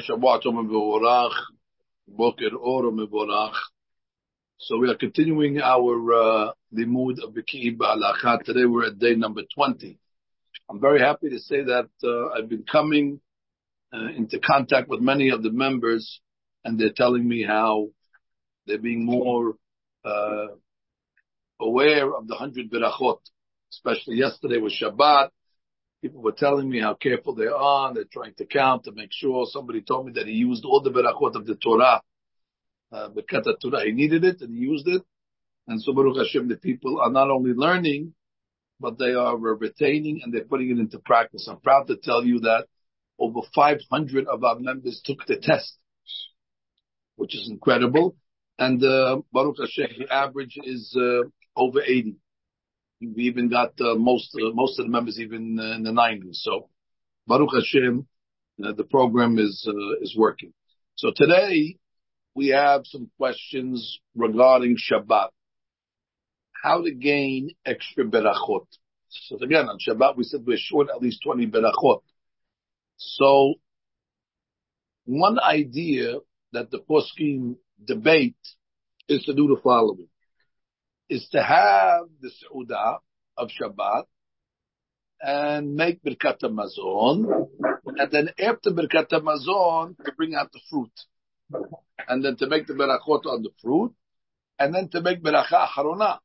Shabbat 0.00 0.44
Mevorach, 0.44 1.32
Boker 2.08 2.54
Oro 2.54 2.90
Mevorach. 2.90 3.54
So 4.58 4.78
we 4.78 4.90
are 4.90 4.94
continuing 4.94 5.60
our 5.60 6.12
uh, 6.12 6.52
limud 6.74 7.22
of 7.22 7.34
Biki. 7.34 7.76
Today 8.44 8.64
we're 8.64 8.86
at 8.86 8.98
day 8.98 9.14
number 9.14 9.42
20. 9.54 9.98
I'm 10.68 10.80
very 10.80 11.00
happy 11.00 11.30
to 11.30 11.38
say 11.38 11.62
that 11.62 11.88
uh, 12.02 12.28
I've 12.36 12.48
been 12.48 12.64
coming 12.70 13.20
uh, 13.92 14.08
into 14.16 14.38
contact 14.38 14.88
with 14.88 15.00
many 15.00 15.30
of 15.30 15.42
the 15.42 15.50
members 15.50 16.20
and 16.64 16.78
they're 16.78 16.92
telling 16.94 17.26
me 17.26 17.44
how 17.44 17.88
they're 18.66 18.78
being 18.78 19.04
more 19.04 19.54
uh, 20.04 20.48
aware 21.60 22.14
of 22.14 22.26
the 22.26 22.34
hundred 22.34 22.70
berachot. 22.70 23.20
Especially 23.72 24.16
yesterday 24.16 24.58
was 24.58 24.76
Shabbat. 24.82 25.30
People 26.06 26.22
were 26.22 26.30
telling 26.30 26.70
me 26.70 26.80
how 26.80 26.94
careful 26.94 27.34
they 27.34 27.48
are. 27.48 27.92
They're 27.92 28.04
trying 28.12 28.34
to 28.34 28.46
count 28.46 28.84
to 28.84 28.92
make 28.92 29.10
sure. 29.10 29.44
Somebody 29.50 29.82
told 29.82 30.06
me 30.06 30.12
that 30.12 30.28
he 30.28 30.34
used 30.34 30.64
all 30.64 30.80
the 30.80 30.92
berachot 30.92 31.34
of 31.34 31.46
the 31.46 31.56
Torah. 31.56 32.00
Uh, 32.92 33.08
Bekat 33.08 33.42
Torah, 33.60 33.84
he 33.84 33.90
needed 33.90 34.22
it 34.22 34.40
and 34.40 34.54
he 34.54 34.60
used 34.60 34.86
it. 34.86 35.02
And 35.66 35.82
so 35.82 35.92
Baruch 35.92 36.18
Hashem, 36.18 36.46
the 36.46 36.58
people 36.58 37.00
are 37.00 37.10
not 37.10 37.28
only 37.28 37.54
learning, 37.54 38.14
but 38.78 39.00
they 39.00 39.14
are 39.14 39.36
retaining 39.36 40.20
and 40.22 40.32
they're 40.32 40.44
putting 40.44 40.70
it 40.70 40.78
into 40.78 41.00
practice. 41.00 41.48
I'm 41.50 41.58
proud 41.58 41.88
to 41.88 41.96
tell 41.96 42.24
you 42.24 42.38
that 42.40 42.66
over 43.18 43.40
500 43.52 44.28
of 44.28 44.44
our 44.44 44.60
members 44.60 45.02
took 45.04 45.26
the 45.26 45.38
test, 45.38 45.76
which 47.16 47.34
is 47.34 47.48
incredible. 47.50 48.14
And 48.60 48.80
uh, 48.84 49.22
Baruch 49.32 49.56
Hashem, 49.58 49.88
the 49.98 50.14
average 50.14 50.56
is 50.62 50.96
uh, 50.96 51.22
over 51.56 51.82
80. 51.82 52.14
We 53.00 53.24
even 53.24 53.48
got 53.50 53.78
uh, 53.80 53.94
most 53.94 54.30
uh, 54.34 54.52
most 54.54 54.78
of 54.78 54.86
the 54.86 54.90
members 54.90 55.20
even 55.20 55.58
in 55.58 55.82
the 55.82 55.90
90s. 55.90 56.36
So 56.36 56.70
Baruch 57.26 57.50
Hashem, 57.54 58.06
uh, 58.64 58.72
the 58.72 58.84
program 58.84 59.38
is 59.38 59.68
is 60.00 60.16
working. 60.16 60.52
So 60.94 61.12
today 61.14 61.76
we 62.34 62.48
have 62.48 62.82
some 62.84 63.10
questions 63.18 63.98
regarding 64.14 64.76
Shabbat. 64.76 65.28
How 66.62 66.82
to 66.82 66.90
gain 66.90 67.50
extra 67.66 68.04
berachot. 68.04 68.66
So 69.08 69.36
again, 69.42 69.68
on 69.68 69.78
Shabbat 69.78 70.16
we 70.16 70.24
said 70.24 70.44
we're 70.46 70.56
short 70.56 70.88
at 70.94 71.02
least 71.02 71.20
20 71.22 71.46
berachot. 71.48 72.00
So 72.96 73.54
one 75.04 75.38
idea 75.38 76.14
that 76.52 76.70
the 76.70 76.78
poskim 76.78 77.56
debate 77.84 78.36
is 79.08 79.22
to 79.24 79.34
do 79.34 79.48
the 79.48 79.60
following 79.62 80.08
is 81.08 81.28
to 81.32 81.42
have 81.42 82.06
the 82.20 82.30
Saudah 82.30 82.98
of 83.36 83.48
Shabbat 83.50 84.04
and 85.20 85.74
make 85.74 86.02
Birkat 86.02 86.42
Mazon, 86.42 87.48
and 87.98 88.10
then 88.10 88.30
after 88.38 88.70
Birkat 88.70 89.10
Mazon 89.22 89.96
to 90.04 90.12
bring 90.16 90.34
out 90.34 90.52
the 90.52 90.60
fruit, 90.68 90.92
and 92.08 92.24
then 92.24 92.36
to 92.36 92.46
make 92.48 92.66
the 92.66 92.74
Berachot 92.74 93.26
on 93.26 93.42
the 93.42 93.50
fruit, 93.62 93.92
and 94.58 94.74
then 94.74 94.88
to 94.90 95.00
make 95.00 95.22
Beracha 95.22 95.66
Harona. 95.68 96.18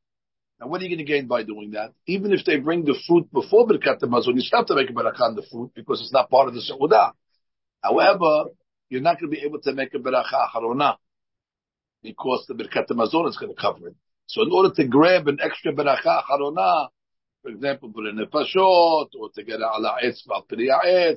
Now, 0.59 0.67
what 0.67 0.81
are 0.81 0.83
you 0.83 0.95
going 0.95 1.05
to 1.05 1.11
gain 1.11 1.27
by 1.27 1.43
doing 1.43 1.71
that? 1.71 1.93
Even 2.05 2.31
if 2.33 2.45
they 2.45 2.57
bring 2.57 2.85
the 2.85 2.95
fruit 3.07 3.31
before 3.31 3.67
Birkat 3.67 4.01
Mazon, 4.01 4.35
you 4.35 4.41
still 4.41 4.59
have 4.59 4.67
to 4.67 4.75
make 4.75 4.89
a 4.89 4.93
Beracha 4.93 5.21
on 5.21 5.35
the 5.35 5.43
fruit 5.49 5.71
because 5.75 6.01
it's 6.01 6.13
not 6.13 6.29
part 6.29 6.47
of 6.47 6.53
the 6.53 6.61
Saudah. 6.61 7.13
However, 7.81 8.51
you're 8.89 9.01
not 9.01 9.19
going 9.19 9.31
to 9.31 9.37
be 9.37 9.43
able 9.43 9.61
to 9.61 9.73
make 9.73 9.93
a 9.93 9.99
Beracha 9.99 10.49
Harona 10.53 10.97
because 12.03 12.45
the 12.47 12.53
Birkat 12.53 12.89
Mazon 12.91 13.27
is 13.29 13.37
going 13.37 13.55
to 13.55 13.59
cover 13.59 13.87
it. 13.87 13.95
So 14.31 14.43
in 14.43 14.51
order 14.53 14.73
to 14.75 14.87
grab 14.87 15.27
an 15.27 15.39
extra 15.43 15.73
beracha 15.73 16.23
harona, 16.23 16.87
for 17.41 17.49
example, 17.49 17.91
for 17.93 18.07
a 18.07 18.13
nefashot, 18.13 19.09
or 19.19 19.29
to 19.35 19.43
get 19.43 19.59
ala 19.59 19.97
etz 20.01 20.21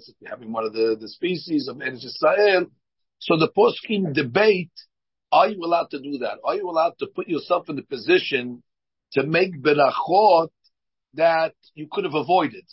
if 0.08 0.14
you're 0.20 0.30
having 0.30 0.52
one 0.52 0.64
of 0.64 0.72
the, 0.72 0.96
the 1.00 1.08
species 1.08 1.68
of 1.68 1.76
Eretz 1.76 2.04
Israel, 2.04 2.66
so 3.20 3.36
the 3.36 3.48
poskim 3.56 4.12
debate, 4.12 4.72
are 5.30 5.48
you 5.48 5.64
allowed 5.64 5.90
to 5.90 6.00
do 6.00 6.18
that? 6.18 6.38
Are 6.44 6.56
you 6.56 6.68
allowed 6.68 6.98
to 6.98 7.06
put 7.06 7.28
yourself 7.28 7.68
in 7.68 7.76
the 7.76 7.82
position 7.82 8.64
to 9.12 9.22
make 9.22 9.62
berachot 9.62 10.48
that 11.14 11.54
you 11.74 11.86
could 11.88 12.02
have 12.02 12.14
avoided? 12.14 12.64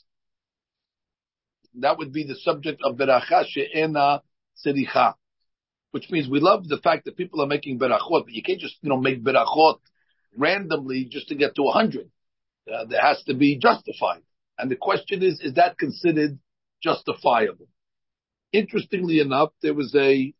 That 1.75 1.99
would 1.99 2.11
be 2.11 2.23
the 2.23 2.35
subject 2.35 2.81
of 2.83 2.95
beracha 2.95 3.45
she'ena 3.47 4.23
sericha. 4.65 5.13
Which 5.91 6.09
means 6.09 6.27
we 6.27 6.39
love 6.39 6.67
the 6.67 6.77
fact 6.77 7.05
that 7.05 7.15
people 7.15 7.41
are 7.41 7.47
making 7.47 7.77
berachot, 7.77 8.23
but 8.25 8.33
you 8.33 8.41
can't 8.41 8.59
just, 8.59 8.77
you 8.81 8.89
know, 8.89 8.97
make 8.97 9.23
berachot 9.23 9.77
randomly 10.35 11.05
just 11.09 11.27
to 11.29 11.35
get 11.35 11.55
to 11.55 11.63
100. 11.63 12.09
Uh, 12.71 12.85
there 12.85 13.01
has 13.01 13.21
to 13.23 13.33
be 13.33 13.57
justified. 13.57 14.21
And 14.57 14.69
the 14.69 14.75
question 14.75 15.23
is, 15.23 15.39
is 15.41 15.55
that 15.55 15.77
considered 15.77 16.39
justifiable? 16.83 17.67
Interestingly 18.53 19.19
enough, 19.19 19.49
there 19.61 19.73
was 19.73 19.95
a 19.95 20.33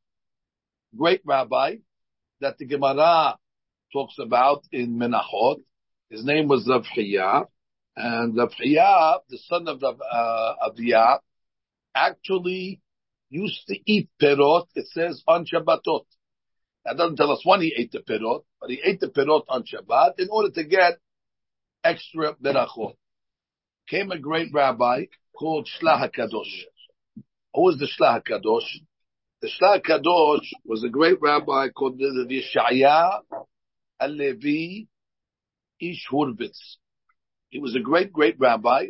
great 0.95 1.21
rabbi 1.25 1.77
that 2.41 2.57
the 2.57 2.65
Gemara 2.65 3.37
talks 3.93 4.15
about 4.19 4.63
in 4.71 4.97
Menachot. 4.97 5.61
His 6.09 6.25
name 6.25 6.47
was 6.47 6.67
Rav 6.67 6.85
and 7.95 8.37
Rav 8.37 8.51
the 9.29 9.37
son 9.47 9.67
of 9.67 9.81
Rav 9.81 9.99
uh, 10.11 11.17
actually 11.95 12.81
used 13.29 13.67
to 13.67 13.77
eat 13.85 14.09
perot. 14.21 14.67
It 14.75 14.87
says 14.87 15.23
on 15.27 15.45
Shabbatot. 15.45 16.05
That 16.85 16.97
doesn't 16.97 17.17
tell 17.17 17.31
us 17.31 17.41
when 17.43 17.61
he 17.61 17.73
ate 17.77 17.91
the 17.91 17.99
perot, 17.99 18.43
but 18.59 18.69
he 18.69 18.81
ate 18.83 18.99
the 18.99 19.07
perot 19.07 19.43
on 19.47 19.63
Shabbat 19.63 20.19
in 20.19 20.29
order 20.29 20.49
to 20.51 20.63
get 20.63 20.97
extra 21.83 22.33
berachot. 22.35 22.95
Came 23.87 24.11
a 24.11 24.19
great 24.19 24.51
rabbi 24.53 25.05
called 25.37 25.67
Shlah 25.67 26.09
HaKadosh. 26.09 26.65
Who 27.53 27.61
was 27.63 27.77
the 27.77 27.87
Shlah 27.87 28.21
HaKadosh? 28.21 28.81
The 29.41 29.49
Shlah 29.49 29.81
HaKadosh 29.81 30.47
was 30.65 30.83
a 30.83 30.89
great 30.89 31.21
rabbi 31.21 31.69
called 31.69 31.99
the 31.99 32.43
Yeshaya 32.57 33.21
Alevi 34.01 34.87
Ish 35.79 36.07
Hurvitz. 36.11 36.77
He 37.49 37.59
was 37.59 37.75
a 37.75 37.79
great, 37.79 38.11
great 38.11 38.39
rabbi, 38.39 38.87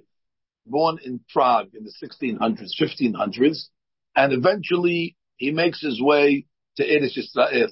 born 0.66 1.00
in 1.04 1.20
Prague 1.34 1.70
in 1.74 1.84
the 1.84 1.94
1600s, 2.02 2.72
1500s, 2.80 3.70
and 4.16 4.34
eventually 4.34 5.18
he 5.38 5.52
makes 5.52 5.82
his 5.82 6.02
way 6.02 6.46
to 6.78 6.84
Eretz 6.84 7.18
Israel 7.18 7.70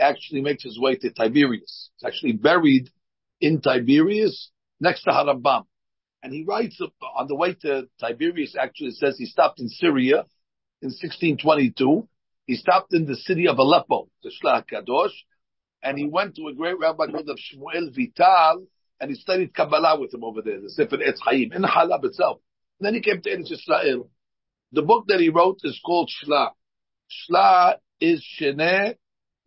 actually 0.00 0.40
makes 0.40 0.64
his 0.64 0.78
way 0.78 0.96
to 0.96 1.10
Tiberias. 1.10 1.90
He's 1.96 2.06
actually 2.06 2.32
buried 2.32 2.90
in 3.40 3.60
Tiberias 3.60 4.50
next 4.80 5.02
to 5.04 5.10
Harambam. 5.10 5.64
And 6.22 6.32
he 6.32 6.44
writes 6.44 6.80
on 7.16 7.28
the 7.28 7.36
way 7.36 7.54
to 7.62 7.88
Tiberias, 8.00 8.56
actually 8.58 8.92
says 8.92 9.16
he 9.18 9.26
stopped 9.26 9.60
in 9.60 9.68
Syria 9.68 10.24
in 10.82 10.88
1622. 10.88 12.08
He 12.46 12.56
stopped 12.56 12.94
in 12.94 13.06
the 13.06 13.16
city 13.16 13.48
of 13.48 13.58
Aleppo, 13.58 14.08
the 14.22 14.30
Shlach 14.30 14.64
Kadosh, 14.72 15.12
and 15.82 15.98
he 15.98 16.06
went 16.06 16.36
to 16.36 16.48
a 16.48 16.54
great 16.54 16.78
rabbi 16.78 17.06
called 17.06 17.28
Shmuel 17.28 17.94
Vital, 17.94 18.66
and 19.00 19.10
he 19.10 19.16
studied 19.16 19.54
Kabbalah 19.54 20.00
with 20.00 20.14
him 20.14 20.24
over 20.24 20.42
there, 20.42 20.60
the 20.60 20.70
Sefer 20.70 20.96
Etz 20.96 21.18
Chaim, 21.22 21.52
in 21.52 21.62
Halab 21.62 22.04
itself. 22.04 22.40
And 22.78 22.86
then 22.86 22.94
he 22.94 23.00
came 23.00 23.20
to 23.22 23.30
Eretz 23.30 23.52
Israel. 23.52 24.10
The 24.72 24.82
book 24.82 25.06
that 25.08 25.20
he 25.20 25.28
wrote 25.28 25.60
is 25.64 25.80
called 25.84 26.10
Shlah. 26.10 26.50
Shlah 27.30 27.76
is 28.00 28.24
Sheneh 28.40 28.96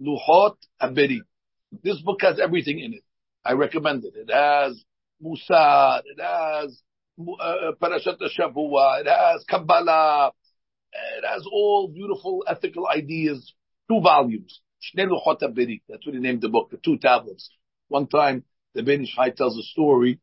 Luhot 0.02 0.56
Aberi. 0.82 1.20
This 1.84 2.02
book 2.02 2.22
has 2.22 2.40
everything 2.40 2.80
in 2.80 2.94
it. 2.94 3.04
I 3.46 3.54
recommend 3.54 4.04
it. 4.06 4.14
It 4.16 4.32
has 4.32 4.84
Musar, 5.24 6.02
it 6.06 6.20
has 6.22 6.82
uh, 7.20 7.72
Parashat 7.82 8.20
Shavua, 8.38 9.02
it 9.02 9.08
has 9.08 9.44
Kabbalah, 9.50 10.32
it 10.94 11.26
has 11.28 11.46
all 11.52 11.90
beautiful 11.90 12.44
ethical 12.48 12.88
ideas. 12.88 13.54
Two 13.90 14.02
volumes. 14.02 14.62
Shnei 14.82 15.08
Luchot 15.08 15.42
Aberi. 15.42 15.82
That's 15.90 16.06
what 16.06 16.16
he 16.16 16.22
named 16.22 16.42
the 16.42 16.50
book, 16.50 16.70
the 16.70 16.78
two 16.78 16.98
tablets. 16.98 17.50
One 17.88 18.08
time, 18.08 18.44
the 18.76 18.84
Ben 18.84 19.02
Ish 19.02 19.16
Chai 19.16 19.32
tells 19.32 19.58
a 19.58 19.64
story 19.64 20.20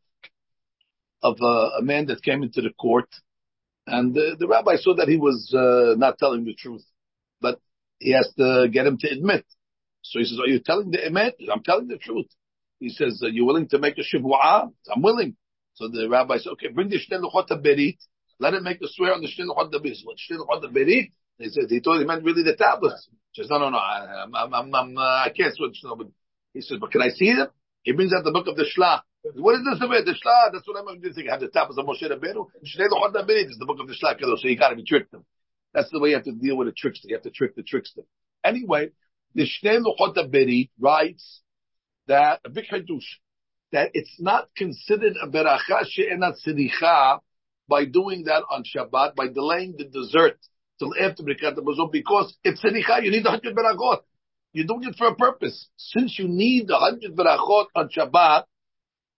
of 1.22 1.37
uh, 1.43 1.70
a 1.78 1.82
man 1.82 2.06
that 2.06 2.22
came 2.22 2.43
into 2.43 2.62
the 2.62 2.70
court, 2.70 3.08
and 3.87 4.14
the, 4.14 4.37
the 4.38 4.47
rabbi 4.47 4.76
saw 4.76 4.94
that 4.94 5.08
he 5.08 5.16
was 5.16 5.53
uh, 5.53 5.97
not 5.98 6.19
telling 6.19 6.44
the 6.44 6.54
truth, 6.54 6.84
but 7.41 7.60
he 7.98 8.12
has 8.12 8.32
to 8.38 8.69
get 8.70 8.87
him 8.87 8.99
to 8.99 9.08
admit. 9.08 9.44
So 10.11 10.19
he 10.19 10.25
says, 10.25 10.38
are 10.38 10.49
you 10.49 10.61
telling 10.61 10.91
the 10.91 10.99
emet? 10.99 11.32
I'm 11.53 11.62
telling 11.62 11.88
the 11.88 11.99
truth. 11.99 12.26
He 12.79 12.91
says, 12.91 13.23
are 13.23 13.29
you 13.29 13.44
willing 13.44 13.69
to 13.69 13.79
make 13.79 13.97
a 13.99 14.03
shivua? 14.03 14.70
I'm 14.94 15.03
willing. 15.03 15.37
So 15.75 15.88
the 15.88 16.08
rabbi 16.08 16.37
says, 16.37 16.49
okay, 16.53 16.69
bring 16.69 16.88
the 16.88 16.97
shnei 16.99 17.20
luchot 17.20 17.49
berit. 17.64 17.99
Let 18.38 18.55
him 18.55 18.64
make 18.64 18.81
the 18.81 18.88
swear 18.93 19.14
on 19.14 19.23
the 19.23 19.29
shnei 19.29 19.47
luchot 19.47 19.73
berit. 19.73 19.97
What 20.05 20.17
shnei 20.19 20.38
luchot 20.38 20.73
berit? 20.73 21.12
He 21.38 21.49
says, 21.49 21.67
he 21.69 21.81
told 21.81 22.00
he 22.00 22.06
meant 22.06 22.25
really 22.25 22.43
the 22.43 22.56
tablets. 22.56 23.08
He 23.32 23.43
says, 23.43 23.50
no, 23.50 23.58
no, 23.58 23.70
no, 23.70 23.76
I, 23.76 24.25
I'm, 24.25 24.35
I'm, 24.55 24.75
I'm, 24.75 24.99
uh, 24.99 25.03
I 25.03 25.32
can't 25.37 25.55
swear. 25.55 25.70
But 25.97 26.06
he 26.55 26.61
says, 26.62 26.79
but 26.81 26.91
can 26.91 27.03
I 27.03 27.08
see 27.11 27.35
them? 27.35 27.49
He 27.82 27.93
brings 27.93 28.12
out 28.14 28.25
the 28.25 28.32
book 28.32 28.47
of 28.47 28.56
the 28.56 28.64
Shlah. 28.64 29.03
What 29.35 29.56
is 29.56 29.61
this 29.64 29.76
about? 29.76 30.05
The 30.05 30.12
Shlah, 30.12 30.53
that's 30.53 30.67
what 30.67 30.79
I'm 30.79 31.00
to 31.00 31.12
think. 31.12 31.29
Have 31.29 31.41
the 31.41 31.49
tablets 31.49 31.79
of 31.79 31.85
Moshe 31.85 32.03
Rabbeinu. 32.03 32.47
Shnei 32.64 32.88
berit 32.88 33.50
is 33.50 33.58
the 33.58 33.67
book 33.67 33.79
of 33.81 33.87
the 33.87 33.94
Shlah. 33.94 34.19
So 34.19 34.49
you 34.49 34.56
got 34.56 34.70
to 34.70 34.76
be 34.76 34.85
tricked 34.85 35.12
them. 35.12 35.25
That's 35.75 35.91
the 35.91 36.00
way 36.00 36.11
you 36.11 36.14
have 36.14 36.25
to 36.25 36.32
deal 36.32 36.56
with 36.56 36.69
a 36.69 36.73
trickster. 36.73 37.08
You 37.08 37.17
have 37.17 37.25
to 37.25 37.31
trick 37.31 37.55
the 37.55 37.62
trickster. 37.62 38.03
Anyway, 38.43 38.91
the 39.37 39.44
Shnei 39.44 39.79
Luchot 39.85 40.69
writes 40.81 41.43
that 42.09 42.41
a 42.44 42.49
big 42.49 42.65
hadush 42.73 43.05
that 43.71 43.91
it's 43.93 44.17
not 44.19 44.49
considered 44.56 45.15
a 45.23 45.29
beracha 45.29 45.85
she'enat 45.87 46.37
siricha 46.44 47.21
by 47.69 47.85
doing 47.85 48.25
that 48.25 48.43
on 48.50 48.65
Shabbat 48.65 49.15
by 49.15 49.29
delaying 49.29 49.75
the 49.77 49.85
dessert 49.85 50.38
till 50.79 50.94
after 50.99 51.23
Birkat 51.23 51.55
Hamazon 51.56 51.93
because 51.93 52.35
it's 52.44 52.62
Senicha, 52.62 53.03
you 53.03 53.11
need 53.11 53.27
a 53.27 53.31
100 53.31 53.55
Berachot. 53.55 54.00
You're 54.55 54.67
doing 54.67 54.85
it 54.85 54.94
for 54.97 55.09
a 55.09 55.15
purpose. 55.15 55.69
Since 55.77 56.19
you 56.19 56.29
need 56.29 56.71
a 56.71 56.81
100 56.81 57.15
Berachot 57.15 57.67
on 57.75 57.91
Shabbat, 57.91 58.44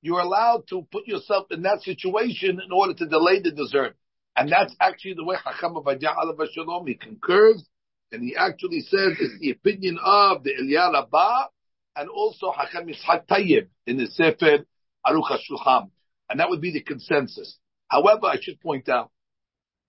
you're 0.02 0.20
allowed 0.20 0.64
to 0.70 0.86
put 0.90 1.06
yourself 1.06 1.46
in 1.50 1.62
that 1.62 1.82
situation 1.82 2.60
in 2.64 2.72
order 2.72 2.94
to 2.94 3.06
delay 3.06 3.40
the 3.40 3.52
dessert. 3.52 3.96
And 4.34 4.50
that's 4.50 4.74
actually 4.80 5.14
the 5.14 5.24
way 5.24 5.36
Avadia 5.36 6.16
Alav 6.16 6.38
Shalom, 6.52 6.86
he 6.86 6.94
concurs, 6.94 7.64
and 8.12 8.22
he 8.22 8.36
actually 8.36 8.80
says 8.80 9.16
it's 9.20 9.38
the 9.40 9.50
opinion 9.50 9.98
of 10.02 10.42
the 10.42 10.50
Eliyahu 10.54 10.92
Rabbah, 10.92 11.46
and 11.96 12.08
also 12.08 12.52
Hacham 12.52 12.88
Yitzhak 12.88 13.26
Tayyib 13.26 13.68
in 13.86 13.96
the 13.96 14.06
Sefer 14.06 14.64
Erech 15.06 15.24
HaShulchan. 15.24 15.90
And 16.30 16.40
that 16.40 16.48
would 16.48 16.60
be 16.60 16.72
the 16.72 16.82
consensus. 16.82 17.58
However, 17.88 18.26
I 18.26 18.36
should 18.40 18.60
point 18.60 18.88
out, 18.88 19.10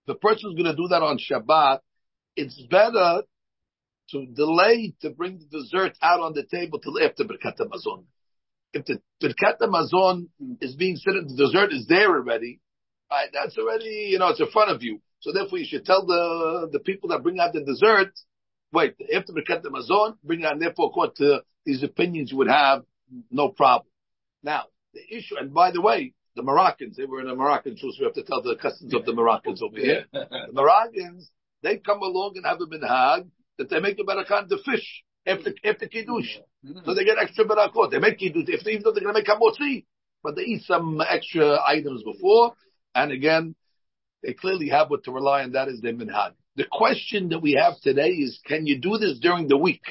the 0.07 0.15
person 0.15 0.49
who's 0.49 0.61
going 0.61 0.75
to 0.75 0.81
do 0.81 0.87
that 0.89 1.03
on 1.03 1.19
Shabbat, 1.19 1.79
it's 2.35 2.59
better 2.69 3.23
to 4.11 4.25
delay 4.25 4.95
to 5.01 5.11
bring 5.11 5.39
the 5.39 5.59
dessert 5.59 5.97
out 6.01 6.19
on 6.19 6.33
the 6.33 6.43
table 6.43 6.79
till 6.79 6.97
after 7.03 7.23
Birkat 7.23 7.59
Hamazon. 7.59 8.05
If 8.73 8.85
the 8.85 9.01
Birkat 9.21 9.59
Hamazon 9.61 10.29
is 10.61 10.75
being 10.75 10.95
said, 10.95 11.13
the 11.27 11.35
dessert 11.35 11.71
is 11.73 11.85
there 11.87 12.09
already, 12.09 12.59
right? 13.11 13.29
That's 13.31 13.57
already, 13.57 14.09
you 14.11 14.19
know, 14.19 14.29
it's 14.29 14.39
in 14.39 14.49
front 14.49 14.71
of 14.71 14.81
you. 14.81 15.01
So 15.21 15.31
therefore, 15.31 15.59
you 15.59 15.65
should 15.65 15.85
tell 15.85 16.05
the 16.05 16.69
the 16.71 16.79
people 16.79 17.09
that 17.09 17.23
bring 17.23 17.39
out 17.39 17.53
the 17.53 17.61
dessert, 17.61 18.11
wait, 18.71 18.95
after 19.13 19.33
Birkat 19.33 19.63
Hamazon, 19.63 20.17
bring 20.23 20.45
out. 20.45 20.59
Therefore, 20.59 20.87
according 20.87 21.15
to 21.17 21.43
these 21.65 21.83
opinions, 21.83 22.31
you 22.31 22.37
would 22.37 22.49
have 22.49 22.83
no 23.31 23.49
problem. 23.49 23.91
Now, 24.43 24.65
the 24.93 25.01
issue, 25.15 25.37
and 25.37 25.53
by 25.53 25.71
the 25.71 25.81
way, 25.81 26.13
the 26.35 26.43
Moroccans, 26.43 26.95
they 26.95 27.05
were 27.05 27.21
in 27.21 27.29
a 27.29 27.35
Moroccan 27.35 27.75
so 27.77 27.89
we 27.99 28.05
have 28.05 28.13
to 28.13 28.23
tell 28.23 28.41
the 28.41 28.55
customs 28.55 28.93
of 28.93 29.05
the 29.05 29.13
Moroccans 29.13 29.61
over 29.61 29.77
here. 29.77 30.05
the 30.11 30.53
Moroccans, 30.53 31.29
they 31.63 31.77
come 31.77 31.99
along 32.01 32.33
and 32.35 32.45
have 32.45 32.61
a 32.61 32.65
minhag 32.65 33.27
that 33.57 33.69
they 33.69 33.79
make 33.79 33.99
a 33.99 34.03
barakah 34.03 34.47
the 34.47 34.57
fish 34.63 35.03
after, 35.25 35.51
after 35.65 35.87
kiddush. 35.87 36.37
Mm-hmm. 36.65 36.79
So 36.85 36.93
they 36.93 37.03
get 37.03 37.17
extra 37.21 37.45
barakot. 37.45 37.91
They 37.91 37.99
make 37.99 38.19
kiddush, 38.19 38.45
if 38.47 38.63
they, 38.63 38.71
even 38.71 38.83
though 38.83 38.91
they're 38.93 39.03
going 39.03 39.15
to 39.15 39.19
make 39.19 39.27
hamotzi, 39.27 39.85
but 40.23 40.35
they 40.35 40.43
eat 40.43 40.63
some 40.63 41.01
extra 41.07 41.59
items 41.65 42.03
before. 42.03 42.53
And 42.95 43.11
again, 43.11 43.55
they 44.23 44.33
clearly 44.33 44.69
have 44.69 44.89
what 44.89 45.03
to 45.05 45.11
rely 45.11 45.43
on. 45.43 45.53
That 45.53 45.67
is 45.67 45.81
their 45.81 45.93
minhag. 45.93 46.33
The 46.55 46.65
question 46.69 47.29
that 47.29 47.39
we 47.39 47.53
have 47.53 47.79
today 47.81 48.09
is, 48.09 48.39
can 48.45 48.65
you 48.65 48.79
do 48.79 48.97
this 48.97 49.19
during 49.19 49.47
the 49.47 49.57
week? 49.57 49.83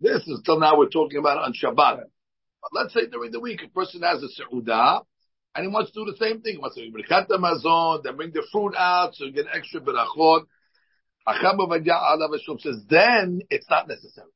This 0.00 0.22
is 0.26 0.40
till 0.44 0.60
now 0.60 0.78
we're 0.78 0.88
talking 0.88 1.18
about 1.18 1.38
on 1.38 1.52
Shabbat. 1.52 2.04
But 2.62 2.70
let's 2.72 2.94
say 2.94 3.06
during 3.06 3.32
the 3.32 3.40
week, 3.40 3.62
a 3.64 3.68
person 3.68 4.02
has 4.02 4.22
a 4.22 4.28
seudah, 4.28 5.02
and 5.54 5.66
he 5.66 5.72
wants 5.72 5.92
to 5.92 6.04
do 6.04 6.10
the 6.10 6.16
same 6.16 6.40
thing. 6.40 6.54
He 6.54 6.58
wants 6.58 6.76
to 6.76 6.90
bring 6.90 7.04
the 7.08 7.38
mazon, 7.38 8.02
then 8.02 8.16
bring 8.16 8.32
the 8.32 8.46
fruit 8.50 8.74
out, 8.76 9.14
so 9.14 9.24
you 9.24 9.32
get 9.32 9.46
extra 9.52 9.80
berachot. 9.80 10.44
says, 12.60 12.82
then 12.88 13.40
it's 13.50 13.68
not 13.70 13.88
necessary. 13.88 14.28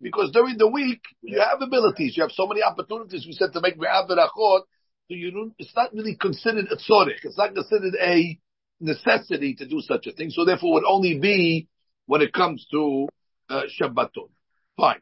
Because 0.00 0.30
during 0.32 0.58
the 0.58 0.68
week, 0.68 1.00
you 1.20 1.40
have 1.40 1.60
abilities, 1.60 2.16
you 2.16 2.22
have 2.22 2.32
so 2.32 2.46
many 2.46 2.62
opportunities, 2.62 3.26
we 3.26 3.32
said, 3.32 3.52
to 3.52 3.60
make 3.60 3.78
berachot, 3.78 4.62
so 5.08 5.14
you 5.14 5.30
don't, 5.30 5.54
it's 5.58 5.74
not 5.74 5.92
really 5.92 6.16
considered 6.16 6.66
a 6.70 6.76
tzorich. 6.76 7.24
It's 7.24 7.38
not 7.38 7.54
considered 7.54 7.94
a 8.00 8.38
necessity 8.80 9.54
to 9.56 9.66
do 9.66 9.80
such 9.80 10.06
a 10.06 10.12
thing. 10.12 10.30
So 10.30 10.44
therefore, 10.44 10.70
it 10.70 10.82
would 10.82 10.88
only 10.88 11.18
be 11.18 11.68
when 12.06 12.22
it 12.22 12.32
comes 12.32 12.66
to 12.72 13.08
uh, 13.48 13.62
Shabbaton. 13.80 14.30
Fine. 14.76 15.00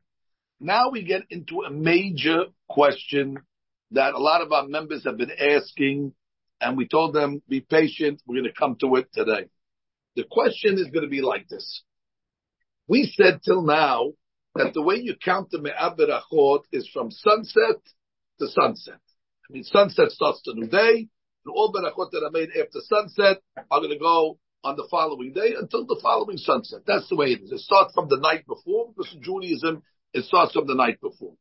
Now 0.58 0.90
we 0.90 1.04
get 1.04 1.22
into 1.30 1.62
a 1.62 1.70
major 1.70 2.44
question 2.68 3.38
that 3.92 4.14
a 4.14 4.18
lot 4.18 4.42
of 4.42 4.52
our 4.52 4.66
members 4.66 5.04
have 5.04 5.16
been 5.16 5.30
asking, 5.30 6.12
and 6.60 6.76
we 6.76 6.86
told 6.86 7.14
them, 7.14 7.42
be 7.48 7.60
patient, 7.60 8.22
we're 8.26 8.40
going 8.40 8.52
to 8.52 8.58
come 8.58 8.76
to 8.80 8.96
it 8.96 9.08
today. 9.12 9.48
The 10.16 10.24
question 10.30 10.74
is 10.74 10.88
going 10.92 11.04
to 11.04 11.08
be 11.08 11.22
like 11.22 11.48
this. 11.48 11.82
We 12.88 13.12
said 13.16 13.40
till 13.44 13.62
now 13.62 14.12
that 14.54 14.74
the 14.74 14.82
way 14.82 14.96
you 14.96 15.14
count 15.24 15.50
the 15.50 15.60
Me'av 15.60 15.98
is 16.72 16.88
from 16.92 17.10
sunset 17.10 17.76
to 18.40 18.48
sunset. 18.48 19.00
I 19.50 19.52
mean, 19.52 19.64
sunset 19.64 20.10
starts 20.12 20.42
the 20.44 20.54
new 20.54 20.68
day, 20.68 21.08
and 21.44 21.52
all 21.52 21.72
Berachot 21.72 22.12
that 22.12 22.22
are 22.24 22.30
made 22.30 22.50
after 22.50 22.78
sunset 22.82 23.38
are 23.70 23.80
going 23.80 23.90
to 23.90 23.98
go 23.98 24.38
on 24.62 24.76
the 24.76 24.86
following 24.90 25.32
day 25.32 25.54
until 25.58 25.86
the 25.86 25.98
following 26.00 26.36
sunset. 26.36 26.80
That's 26.86 27.08
the 27.08 27.16
way 27.16 27.32
it 27.32 27.42
is. 27.42 27.50
It 27.50 27.60
starts 27.60 27.92
from 27.94 28.08
the 28.08 28.18
night 28.18 28.46
before, 28.46 28.92
because 28.94 29.12
in 29.12 29.22
Judaism, 29.22 29.82
it 30.14 30.24
starts 30.24 30.52
from 30.52 30.66
the 30.66 30.74
night 30.74 31.00
before 31.00 31.34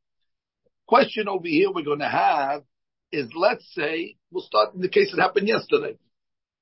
question 0.89 1.27
over 1.27 1.47
here 1.47 1.71
we're 1.71 1.85
going 1.85 1.99
to 1.99 2.09
have 2.09 2.63
is, 3.11 3.29
let's 3.35 3.63
say, 3.75 4.15
we'll 4.31 4.43
start 4.43 4.73
in 4.73 4.81
the 4.81 4.89
case 4.89 5.11
that 5.11 5.21
happened 5.21 5.47
yesterday. 5.47 5.95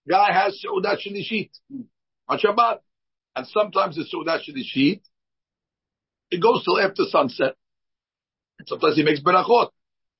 Guy 0.07 0.33
has 0.33 0.61
Seudat 0.61 0.97
Shalishit 0.99 1.49
on 2.27 2.37
Shabbat. 2.37 2.79
And 3.37 3.47
sometimes 3.47 3.95
the 3.95 4.03
Seudat 4.03 4.41
Shalishit, 4.41 5.01
it 6.29 6.41
goes 6.41 6.63
till 6.65 6.77
after 6.77 7.03
sunset. 7.05 7.55
Sometimes 8.65 8.97
he 8.97 9.03
makes 9.03 9.21
berachot. 9.21 9.69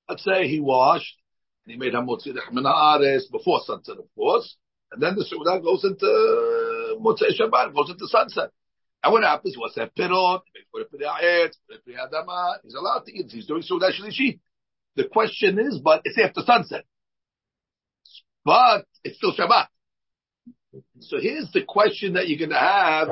Let's 0.10 0.24
say 0.24 0.48
he 0.48 0.60
washed, 0.60 1.18
and 1.66 1.74
he 1.74 1.78
made 1.78 1.94
Hamotzi 1.94 2.34
Ares 2.66 3.28
before 3.32 3.60
sunset, 3.66 3.98
of 3.98 4.06
course. 4.16 4.56
And 4.92 5.02
then 5.02 5.16
the 5.16 5.26
Seudah 5.26 5.62
goes 5.62 5.84
into 5.84 6.98
Motzei 7.02 7.34
Shabbat, 7.38 7.74
goes 7.76 7.90
into 7.90 8.08
sunset. 8.08 8.52
And 9.04 9.12
what 9.14 9.24
happens? 9.24 9.58
What's 9.58 9.76
that 9.76 9.96
pirot? 9.96 10.42
He's 12.64 12.74
allowed 12.74 13.06
to 13.06 13.12
eat. 13.14 13.32
He's 13.32 13.46
doing 13.46 13.64
Sudah 13.64 13.92
Shlishit. 13.92 14.40
The 14.96 15.06
question 15.06 15.60
is, 15.60 15.80
but 15.80 16.02
it's 16.06 16.18
after 16.18 16.42
sunset. 16.42 16.86
But 18.44 18.86
it's 19.04 19.18
still 19.18 19.34
Shabbat. 19.36 19.68
So 21.02 21.20
here's 21.20 21.52
the 21.52 21.64
question 21.64 22.14
that 22.14 22.28
you're 22.28 22.40
going 22.40 22.52
to 22.52 22.58
have. 22.58 23.10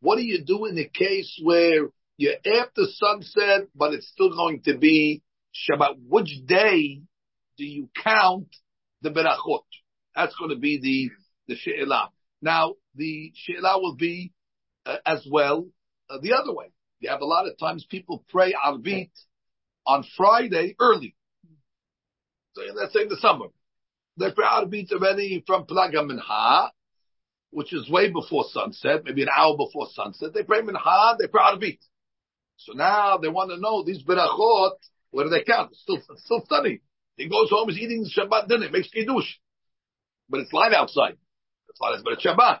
What 0.00 0.16
do 0.16 0.22
you 0.22 0.42
do 0.44 0.64
in 0.64 0.76
the 0.76 0.88
case 0.88 1.38
where 1.42 1.90
you're 2.16 2.38
after 2.60 2.86
sunset, 2.86 3.68
but 3.74 3.92
it's 3.92 4.08
still 4.08 4.30
going 4.30 4.62
to 4.62 4.76
be 4.76 5.22
Shabbat? 5.54 5.96
Which 6.08 6.30
day 6.46 7.02
do 7.56 7.64
you 7.64 7.88
count 8.02 8.48
the 9.02 9.10
berachot? 9.10 9.64
That's 10.14 10.34
going 10.36 10.50
to 10.50 10.56
be 10.56 10.80
the, 10.80 11.52
the 11.52 11.58
she'elah. 11.58 12.10
Now, 12.40 12.74
the 12.94 13.32
she'elah 13.34 13.80
will 13.80 13.96
be 13.96 14.32
uh, 14.86 14.96
as 15.04 15.26
well 15.30 15.66
uh, 16.10 16.18
the 16.22 16.34
other 16.34 16.52
way. 16.52 16.66
You 17.00 17.10
have 17.10 17.20
a 17.20 17.26
lot 17.26 17.46
of 17.46 17.58
times 17.58 17.86
people 17.88 18.24
pray 18.28 18.52
Arvit 18.52 19.10
on 19.86 20.04
Friday 20.16 20.74
early. 20.80 21.14
So 22.54 22.62
let's 22.74 22.92
say 22.92 23.02
in 23.02 23.08
the 23.08 23.18
summer. 23.18 23.46
They 24.16 24.32
pray 24.32 24.46
Arvit 24.46 24.90
already 24.92 25.44
from 25.46 25.64
Plaga 25.64 26.04
Minha, 26.04 26.72
which 27.50 27.72
is 27.72 27.88
way 27.88 28.10
before 28.10 28.44
sunset, 28.50 29.04
maybe 29.04 29.22
an 29.22 29.28
hour 29.34 29.56
before 29.56 29.86
sunset. 29.92 30.34
They 30.34 30.42
pray 30.42 30.62
Minha, 30.62 31.16
they 31.18 31.28
pray 31.28 31.42
Arvit. 31.42 31.78
So 32.56 32.72
now 32.72 33.18
they 33.18 33.28
want 33.28 33.50
to 33.50 33.60
know 33.60 33.84
these 33.84 34.02
berachot, 34.02 34.72
where 35.10 35.24
do 35.24 35.30
they 35.30 35.44
count? 35.44 35.70
It's 35.72 35.82
still, 35.82 35.96
it's 35.96 36.24
still 36.24 36.44
sunny. 36.48 36.80
He 37.16 37.28
goes 37.28 37.50
home, 37.50 37.68
he's 37.68 37.78
eating 37.78 38.06
Shabbat 38.06 38.48
dinner, 38.48 38.68
makes 38.70 38.90
kiddush. 38.90 39.26
But 40.28 40.40
it's 40.40 40.52
light 40.52 40.72
outside. 40.72 41.16
It's 41.68 41.80
light, 41.80 41.94
outside, 41.94 42.04
but 42.04 42.12
it's 42.14 42.24
Shabbat. 42.24 42.60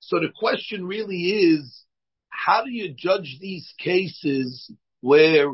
So 0.00 0.18
the 0.20 0.32
question 0.34 0.86
really 0.86 1.22
is, 1.30 1.84
how 2.28 2.64
do 2.64 2.70
you 2.70 2.94
judge 2.96 3.38
these 3.40 3.72
cases 3.78 4.72
where 5.00 5.48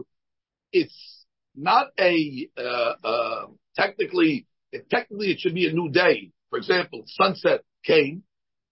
it's 0.73 1.25
not 1.57 1.89
a 1.99 2.49
uh, 2.57 2.93
uh, 3.03 3.47
technically 3.75 4.47
technically 4.91 5.31
it 5.31 5.41
should 5.41 5.55
be 5.55 5.69
a 5.69 5.73
new 5.73 5.91
day. 5.91 6.33
For 6.51 6.59
example, 6.59 7.05
sunset 7.07 7.63
came, 7.85 8.23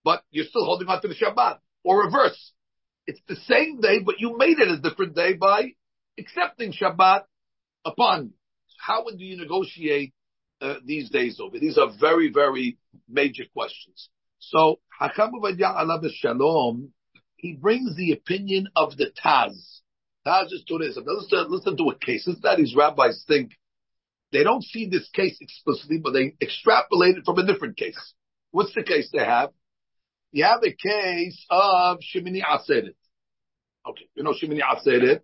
but 0.05 0.23
you're 0.31 0.45
still 0.45 0.65
holding 0.65 0.89
on 0.89 1.01
to 1.03 1.09
the 1.09 1.15
Shabbat, 1.15 1.59
or 1.83 2.05
reverse. 2.05 2.53
It's 3.07 3.21
the 3.29 3.37
same 3.37 3.81
day, 3.81 3.99
but 4.05 4.21
you 4.21 4.37
made 4.39 4.59
it 4.59 4.69
a 4.69 4.79
different 4.79 5.15
day 5.15 5.35
by 5.35 5.73
accepting 6.19 6.73
Shabbat 6.73 7.23
upon 7.85 8.27
you. 8.27 8.33
How 8.79 9.05
would 9.05 9.21
you 9.21 9.37
negotiate 9.37 10.13
uh, 10.61 10.75
these 10.85 11.11
days 11.11 11.41
over? 11.41 11.59
These 11.59 11.79
are 11.79 11.91
very, 11.99 12.31
very 12.33 12.79
major 13.09 13.45
questions. 13.53 14.11
So 14.39 14.81
Hakam 15.01 15.31
Shalom, 16.15 16.93
he 17.37 17.55
brings 17.55 17.97
the 17.97 18.13
opinion 18.13 18.69
of 18.77 18.97
the 18.97 19.11
Taz. 19.25 19.81
Taz 20.27 20.47
is 20.53 20.65
Judaism. 20.67 21.05
Now 21.07 21.15
listen, 21.15 21.47
listen 21.49 21.77
to 21.77 21.91
a 21.91 21.99
case. 21.99 22.27
This 22.27 22.37
that 22.43 22.59
these 22.59 22.75
rabbis 22.75 23.25
think 23.27 23.53
they 24.33 24.43
don't 24.43 24.65
see 24.65 24.89
this 24.89 25.09
case 25.11 25.39
explicitly, 25.41 25.99
but 25.99 26.13
they 26.13 26.35
extrapolate 26.43 27.19
it 27.19 27.25
from 27.25 27.39
a 27.39 27.47
different 27.47 27.77
case. 27.77 28.15
What's 28.51 28.75
the 28.75 28.83
case 28.83 29.09
they 29.13 29.25
have? 29.25 29.51
You 30.33 30.45
have 30.45 30.63
a 30.65 30.73
case 30.73 31.45
of 31.51 31.99
Shemini 31.99 32.41
Aseret. 32.43 32.95
Okay, 33.87 34.07
you 34.15 34.23
know 34.23 34.33
Shemini 34.33 34.61
Aseret. 34.61 35.21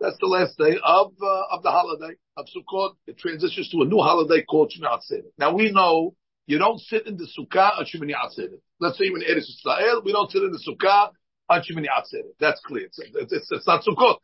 That's 0.00 0.16
the 0.20 0.26
last 0.26 0.56
day 0.56 0.78
of 0.84 1.12
uh, 1.20 1.42
of 1.50 1.62
the 1.62 1.70
holiday 1.70 2.14
of 2.36 2.46
Sukkot. 2.46 2.94
It 3.06 3.18
transitions 3.18 3.70
to 3.70 3.82
a 3.82 3.84
new 3.84 3.98
holiday 3.98 4.44
called 4.44 4.72
Shemini 4.72 4.96
Aseret. 4.96 5.32
Now 5.36 5.54
we 5.54 5.72
know 5.72 6.14
you 6.48 6.58
don't 6.58 6.80
sit 6.80 7.06
in 7.06 7.18
the 7.18 7.28
sukkah 7.38 7.78
on 7.78 7.84
Shemini 7.84 8.14
Atzeret. 8.14 8.58
Let's 8.80 8.96
say 8.96 9.04
even 9.04 9.20
Eretz 9.20 9.50
Israel, 9.50 10.00
we 10.02 10.12
don't 10.12 10.30
sit 10.30 10.42
in 10.42 10.50
the 10.50 10.58
sukkah 10.66 11.10
on 11.50 11.60
Shemini 11.60 11.88
Atzeret. 11.94 12.32
That's 12.40 12.60
clear. 12.64 12.86
It's, 12.86 12.98
it's, 12.98 13.32
it's, 13.32 13.52
it's 13.52 13.66
not 13.66 13.84
Sukkot. 13.84 14.16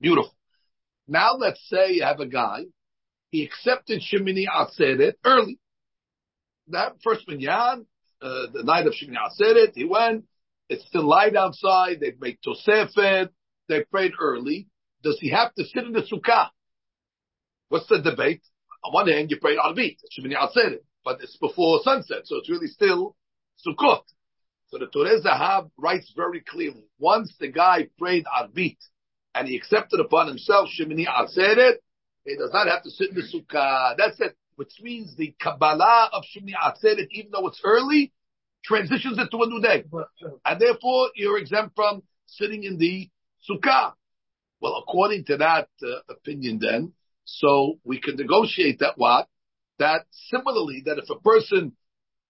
Beautiful. 0.00 0.34
Now 1.06 1.34
let's 1.36 1.60
say 1.68 1.92
you 1.92 2.02
have 2.02 2.18
a 2.18 2.26
guy, 2.26 2.64
he 3.30 3.44
accepted 3.44 4.02
Shemini 4.02 4.46
Atzeret 4.52 5.14
early. 5.24 5.60
That 6.68 6.96
first 7.04 7.28
minyan, 7.28 7.86
uh, 8.20 8.46
the 8.52 8.64
night 8.64 8.88
of 8.88 8.94
Shemini 8.94 9.16
Atzeret, 9.16 9.74
he 9.74 9.84
went, 9.84 10.24
It's 10.68 10.86
still 10.86 11.06
light 11.06 11.36
outside. 11.36 12.00
They've 12.00 12.20
made 12.20 12.38
Tosefet. 12.46 13.30
They 13.68 13.82
prayed 13.84 14.12
early. 14.20 14.68
Does 15.02 15.18
he 15.20 15.30
have 15.30 15.54
to 15.54 15.64
sit 15.64 15.84
in 15.84 15.92
the 15.92 16.02
sukkah? 16.02 16.48
What's 17.68 17.86
the 17.88 18.00
debate? 18.00 18.42
On 18.84 18.92
one 18.92 19.08
hand, 19.08 19.30
you 19.30 19.38
pray 19.40 19.56
Arvit, 19.56 19.98
Shemini 20.16 20.34
Atzeret, 20.36 20.80
but 21.04 21.20
it's 21.22 21.36
before 21.36 21.80
sunset, 21.82 22.22
so 22.24 22.36
it's 22.36 22.48
really 22.48 22.68
still 22.68 23.16
Sukkot. 23.66 24.02
So 24.68 24.78
the 24.78 24.86
Turei 24.86 25.20
Zahab 25.22 25.70
writes 25.76 26.12
very 26.16 26.40
clearly, 26.40 26.84
once 26.98 27.34
the 27.40 27.48
guy 27.48 27.88
prayed 27.98 28.24
Arvit, 28.26 28.76
and 29.34 29.48
he 29.48 29.56
accepted 29.56 30.00
upon 30.00 30.28
himself 30.28 30.68
Shemini 30.68 31.06
Atzeret, 31.06 31.74
he 32.24 32.36
does 32.36 32.50
not 32.52 32.68
have 32.68 32.82
to 32.82 32.90
sit 32.90 33.10
in 33.10 33.16
the 33.16 33.22
Sukkah. 33.22 33.96
That's 33.96 34.20
it. 34.20 34.36
Which 34.56 34.72
means 34.80 35.16
the 35.16 35.34
Kabbalah 35.40 36.10
of 36.12 36.24
Shemini 36.24 36.52
Atzeret, 36.54 37.08
even 37.10 37.30
though 37.32 37.46
it's 37.46 37.60
early, 37.64 38.12
transitions 38.64 39.18
it 39.18 39.28
to 39.30 39.42
a 39.42 39.46
new 39.46 39.60
day. 39.60 39.84
And 40.44 40.60
therefore, 40.60 41.10
you're 41.14 41.38
exempt 41.38 41.74
from 41.74 42.02
sitting 42.26 42.64
in 42.64 42.78
the 42.78 43.08
Sukkah. 43.48 43.92
Well, 44.60 44.76
according 44.76 45.24
to 45.26 45.36
that 45.38 45.68
uh, 45.82 46.12
opinion 46.12 46.58
then, 46.60 46.92
so 47.24 47.78
we 47.84 48.00
can 48.00 48.16
negotiate 48.16 48.80
that 48.80 48.94
what? 48.96 49.28
That 49.78 50.06
similarly, 50.10 50.82
that 50.86 50.98
if 50.98 51.08
a 51.10 51.20
person 51.20 51.76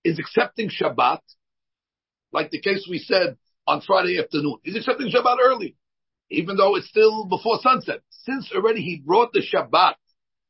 is 0.05 0.19
accepting 0.19 0.69
Shabbat, 0.69 1.21
like 2.33 2.51
the 2.51 2.61
case 2.61 2.87
we 2.89 2.99
said 2.99 3.37
on 3.67 3.81
Friday 3.81 4.19
afternoon, 4.19 4.57
he's 4.63 4.77
accepting 4.77 5.11
Shabbat 5.11 5.39
early, 5.43 5.77
even 6.31 6.57
though 6.57 6.77
it's 6.77 6.89
still 6.89 7.25
before 7.27 7.59
sunset. 7.63 8.01
Since 8.11 8.53
already 8.55 8.83
he 8.83 9.03
brought 9.05 9.33
the 9.33 9.41
Shabbat 9.43 9.95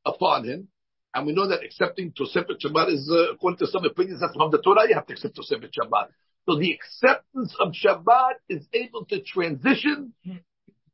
upon 0.05 0.43
him, 0.43 0.67
and 1.13 1.25
we 1.25 1.33
know 1.33 1.47
that 1.47 1.63
accepting 1.63 2.11
Tosefet 2.11 2.61
Shabbat 2.63 2.93
is, 2.93 3.09
uh, 3.11 3.33
according 3.33 3.57
to 3.59 3.67
some 3.67 3.83
opinions, 3.83 4.21
that's 4.21 4.35
from 4.35 4.51
the 4.51 4.59
Torah, 4.59 4.87
you 4.87 4.95
have 4.95 5.07
to 5.07 5.13
accept 5.13 5.35
Tosefet 5.35 5.71
Shabbat. 5.71 6.09
So 6.47 6.57
the 6.57 6.71
acceptance 6.71 7.55
of 7.59 7.73
Shabbat 7.73 8.33
is 8.47 8.65
able 8.73 9.05
to 9.05 9.21
transition 9.21 10.13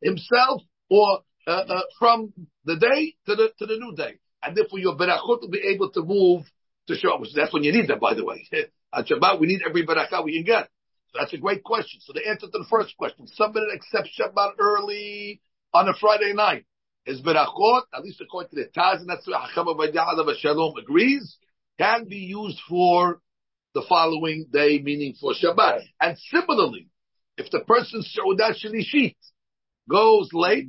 himself 0.02 0.62
or 0.90 1.20
uh, 1.48 1.52
uh, 1.52 1.82
from 2.00 2.34
the 2.66 2.78
day 2.78 3.16
to 3.26 3.36
the 3.36 3.52
to 3.60 3.66
the 3.66 3.78
new 3.78 3.96
day, 3.96 4.16
and 4.42 4.56
therefore 4.56 4.80
your 4.80 4.96
berachot 4.96 5.42
will 5.42 5.50
be 5.50 5.62
able 5.74 5.92
to 5.92 6.02
move 6.02 6.44
to 6.88 6.94
Shabbat. 6.94 7.28
That's 7.36 7.54
when 7.54 7.64
you 7.64 7.72
need 7.72 7.88
that, 7.90 8.00
by 8.00 8.14
the 8.14 8.26
way. 8.26 8.48
At 8.94 9.08
Shabbat, 9.08 9.40
we 9.40 9.48
need 9.48 9.62
every 9.68 9.86
berachah 9.86 10.24
we 10.24 10.34
can 10.34 10.44
get. 10.44 10.70
So 11.12 11.20
that's 11.20 11.34
a 11.34 11.38
great 11.38 11.64
question. 11.64 12.00
So 12.02 12.14
the 12.14 12.28
answer 12.28 12.48
to 12.48 12.52
the 12.52 12.66
first 12.70 12.96
question: 12.98 13.28
somebody 13.28 13.66
accepts 13.74 14.18
Shabbat 14.20 14.54
early 14.60 15.42
on 15.74 15.90
a 15.90 15.94
Friday 15.94 16.34
night, 16.34 16.66
his 17.06 17.22
berachot, 17.22 17.84
at 17.94 18.04
least 18.04 18.20
according 18.22 18.50
to 18.50 18.56
the 18.56 18.70
Taz, 18.78 19.00
and 19.00 19.10
that's 19.10 19.28
what 19.28 19.50
Hacham 19.50 20.36
Shalom 20.40 20.76
agrees, 20.78 21.38
can 21.78 22.06
be 22.08 22.18
used 22.18 22.60
for 22.68 23.22
the 23.74 23.84
following 23.88 24.48
day, 24.52 24.80
meaning 24.82 25.14
for 25.20 25.34
Shabbat. 25.34 25.82
And 26.02 26.18
similarly, 26.32 26.90
if 27.38 27.52
the 27.52 27.60
person's 27.60 28.18
Seudat 28.18 28.56
Shalishit 28.64 29.16
goes 29.90 30.30
late, 30.34 30.68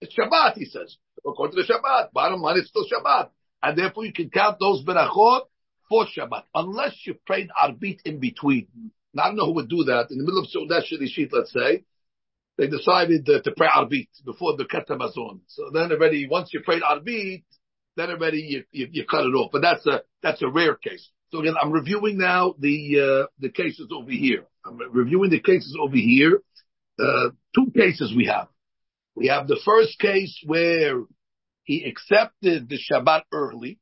it's 0.00 0.14
Shabbat, 0.14 0.56
he 0.56 0.66
says. 0.66 0.96
According 1.26 1.56
to 1.56 1.62
the 1.62 1.72
Shabbat. 1.72 2.12
Bottom 2.12 2.42
line, 2.42 2.58
it's 2.58 2.68
still 2.68 2.84
Shabbat. 2.84 3.30
And 3.62 3.76
therefore 3.76 4.04
you 4.04 4.12
can 4.12 4.30
count 4.30 4.58
those 4.60 4.84
berachot 4.84 5.42
for 5.88 6.06
Shabbat. 6.06 6.42
Unless 6.54 7.06
you 7.06 7.14
prayed 7.26 7.48
Arbit 7.60 8.00
in 8.04 8.20
between. 8.20 8.68
Now, 9.14 9.24
I 9.24 9.26
don't 9.28 9.36
know 9.36 9.46
who 9.46 9.54
would 9.54 9.70
do 9.70 9.84
that. 9.84 10.10
In 10.10 10.18
the 10.18 10.24
middle 10.24 10.42
of 10.42 10.48
Seudat 10.54 10.84
Shalishit, 10.92 11.30
let's 11.32 11.52
say, 11.52 11.84
they 12.58 12.68
decided 12.68 13.28
uh, 13.28 13.42
to 13.42 13.52
pray 13.52 13.68
Arbit 13.68 14.08
before 14.24 14.56
the 14.56 14.64
Katamazon. 14.64 15.40
So 15.46 15.70
then 15.72 15.92
already, 15.92 16.26
once 16.28 16.50
you 16.52 16.60
prayed 16.60 16.82
Arbit, 16.82 17.44
then 17.96 18.10
already 18.10 18.38
you, 18.38 18.64
you, 18.72 18.88
you, 18.92 19.04
cut 19.04 19.24
it 19.24 19.34
off. 19.34 19.50
But 19.52 19.62
that's 19.62 19.86
a, 19.86 20.02
that's 20.22 20.42
a 20.42 20.48
rare 20.48 20.74
case. 20.74 21.08
So 21.30 21.40
again, 21.40 21.54
I'm 21.60 21.72
reviewing 21.72 22.18
now 22.18 22.54
the, 22.58 23.24
uh, 23.24 23.26
the 23.38 23.50
cases 23.50 23.88
over 23.92 24.10
here. 24.10 24.46
I'm 24.64 24.78
reviewing 24.92 25.30
the 25.30 25.40
cases 25.40 25.76
over 25.80 25.96
here. 25.96 26.40
Uh, 26.98 27.30
two 27.54 27.70
cases 27.76 28.14
we 28.16 28.26
have. 28.26 28.48
We 29.14 29.28
have 29.28 29.48
the 29.48 29.60
first 29.64 29.98
case 29.98 30.38
where 30.44 31.02
he 31.64 31.84
accepted 31.84 32.68
the 32.68 32.78
Shabbat 32.78 33.22
early. 33.32 33.78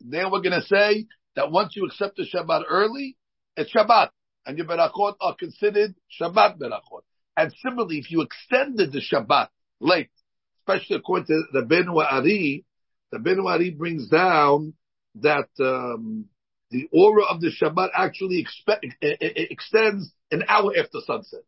Then 0.00 0.30
we're 0.30 0.40
going 0.40 0.60
to 0.60 0.66
say 0.66 1.06
that 1.36 1.50
once 1.50 1.74
you 1.76 1.86
accept 1.86 2.16
the 2.16 2.26
Shabbat 2.32 2.64
early, 2.68 3.16
it's 3.56 3.72
Shabbat, 3.72 4.10
and 4.46 4.56
your 4.56 4.66
berachot 4.66 5.14
are 5.20 5.34
considered 5.34 5.94
Shabbat 6.20 6.58
berachot. 6.58 7.02
And 7.38 7.54
similarly, 7.62 7.98
if 7.98 8.10
you 8.10 8.22
extended 8.22 8.90
the 8.90 9.00
Shabbat 9.00 9.46
late, 9.78 10.10
especially 10.58 10.96
according 10.96 11.26
to 11.26 11.42
the 11.52 11.62
Ben 11.62 11.88
Ari, 11.88 12.64
the 13.12 13.18
Ben 13.20 13.38
Ari 13.38 13.70
brings 13.70 14.08
down 14.08 14.74
that 15.20 15.48
um, 15.60 16.24
the 16.72 16.88
aura 16.92 17.22
of 17.30 17.40
the 17.40 17.52
Shabbat 17.52 17.90
actually 17.94 18.44
expe- 18.44 18.92
extends 19.00 20.12
an 20.32 20.42
hour 20.48 20.72
after 20.76 20.98
sunset. 21.06 21.42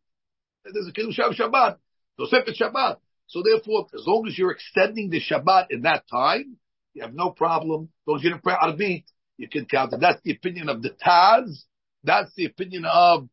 There's 0.63 0.87
a 0.87 0.93
Kiddush 0.93 1.19
Shabbat. 1.19 1.75
Tosefet 2.17 2.57
Shabbat. 2.57 2.97
So 3.27 3.43
therefore, 3.43 3.87
as 3.93 4.07
long 4.07 4.25
as 4.27 4.37
you're 4.37 4.51
extending 4.51 5.09
the 5.09 5.19
Shabbat 5.19 5.67
in 5.71 5.81
that 5.81 6.07
time, 6.09 6.55
you 6.93 7.01
have 7.01 7.13
no 7.13 7.31
problem. 7.31 7.89
As 8.03 8.07
long 8.07 8.17
as 8.17 8.23
you 8.23 8.29
didn't 8.29 8.43
pray 8.43 8.55
Arbit, 8.55 9.03
you 9.37 9.49
can 9.49 9.65
count 9.65 9.91
it. 9.91 9.99
That's 9.99 10.21
the 10.23 10.31
opinion 10.31 10.69
of 10.69 10.81
the 10.81 10.91
Taz. 10.91 11.63
That's 12.05 12.33
the 12.35 12.45
opinion 12.45 12.85
of 12.85 13.27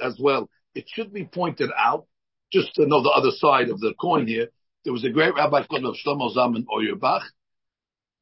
as 0.00 0.18
well. 0.20 0.50
It 0.74 0.84
should 0.88 1.12
be 1.12 1.24
pointed 1.24 1.70
out, 1.76 2.06
just 2.52 2.74
to 2.74 2.86
know 2.86 3.02
the 3.02 3.10
other 3.10 3.30
side 3.30 3.70
of 3.70 3.80
the 3.80 3.94
coin 4.00 4.26
here, 4.26 4.48
there 4.84 4.92
was 4.92 5.04
a 5.04 5.10
great 5.10 5.34
rabbi 5.34 5.64
called 5.64 5.96
Shlomo 6.04 6.34
Zalman 6.34 6.64
Auerbach. 6.72 7.22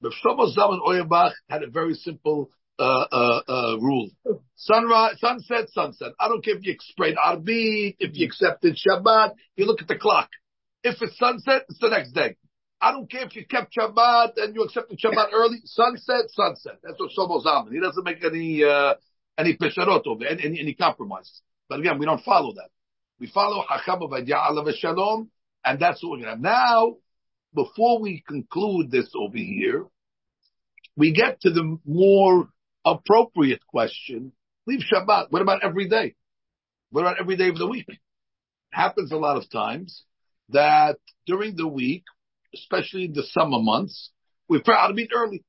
Shlomo 0.02 0.54
Zalman 0.54 0.80
Auerbach 0.87 1.34
had 1.49 1.62
a 1.62 1.68
very 1.68 1.94
simple 1.94 2.50
uh, 2.78 3.06
uh, 3.12 3.40
uh, 3.49 3.76
rule. 3.78 4.10
Sunrise, 4.56 5.18
sunset, 5.20 5.68
sunset. 5.70 6.12
I 6.18 6.28
don't 6.28 6.44
care 6.44 6.56
if 6.56 6.64
you 6.64 6.76
sprayed 6.80 7.16
Arbit, 7.16 7.96
if 7.99 8.10
you 8.14 8.26
accepted 8.26 8.76
Shabbat. 8.76 9.32
You 9.56 9.66
look 9.66 9.82
at 9.82 9.88
the 9.88 9.96
clock. 9.96 10.30
If 10.82 11.00
it's 11.02 11.18
sunset, 11.18 11.64
it's 11.68 11.78
the 11.78 11.88
next 11.88 12.12
day. 12.12 12.37
I 12.80 12.92
don't 12.92 13.10
care 13.10 13.25
if 13.25 13.37
you 13.37 13.44
kept 13.44 13.75
Shabbat 13.76 14.32
and 14.38 14.54
you 14.54 14.62
accepted 14.62 14.99
Shabbat 14.99 15.28
early. 15.34 15.58
Sunset, 15.64 16.30
sunset. 16.30 16.78
That's 16.82 16.99
what 16.99 17.10
Shlomo 17.16 17.44
Zalman. 17.44 17.72
He 17.72 17.80
doesn't 17.80 18.04
make 18.04 18.25
any 18.25 18.64
uh, 18.64 18.94
any 19.40 19.56
pesharot 19.56 20.06
over 20.06 20.25
any, 20.25 20.61
any, 20.61 20.75
compromises. 20.75 21.42
But 21.68 21.80
again, 21.80 21.99
we 21.99 22.06
don't 22.06 22.23
follow 22.23 22.52
that. 22.54 22.68
We 23.18 23.26
follow 23.26 23.64
Hacham 23.68 24.02
of 24.02 24.75
Shalom, 24.76 25.30
and 25.64 25.80
that's 25.80 26.02
what 26.02 26.11
we're 26.11 26.25
going 26.25 26.26
to 26.26 26.30
have. 26.30 26.40
Now, 26.40 26.97
before 27.54 28.00
we 28.00 28.23
conclude 28.26 28.90
this 28.90 29.11
over 29.14 29.37
here, 29.37 29.87
we 30.97 31.12
get 31.12 31.40
to 31.42 31.50
the 31.50 31.78
more 31.85 32.49
appropriate 32.85 33.66
question, 33.66 34.32
leave 34.66 34.80
Shabbat. 34.80 35.26
What 35.30 35.42
about 35.42 35.62
every 35.62 35.88
day? 35.88 36.14
What 36.90 37.02
about 37.02 37.20
every 37.20 37.37
day 37.37 37.49
of 37.49 37.59
the 37.59 37.66
week? 37.66 37.87
It 37.88 37.99
happens 38.70 39.12
a 39.12 39.16
lot 39.16 39.37
of 39.37 39.50
times 39.50 40.04
that 40.50 40.97
during 41.26 41.56
the 41.56 41.68
week, 41.68 42.04
especially 42.54 43.04
in 43.04 43.12
the 43.12 43.23
summer 43.23 43.61
months, 43.61 44.11
we 44.49 44.61
pray 44.61 44.75
out 44.76 44.88
to 44.88 44.94
meet 44.94 45.11
early. 45.14 45.44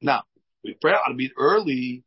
Now, 0.00 0.22
we 0.64 0.76
pray 0.80 0.92
out 0.92 1.14
meet 1.14 1.32
early. 1.38 2.04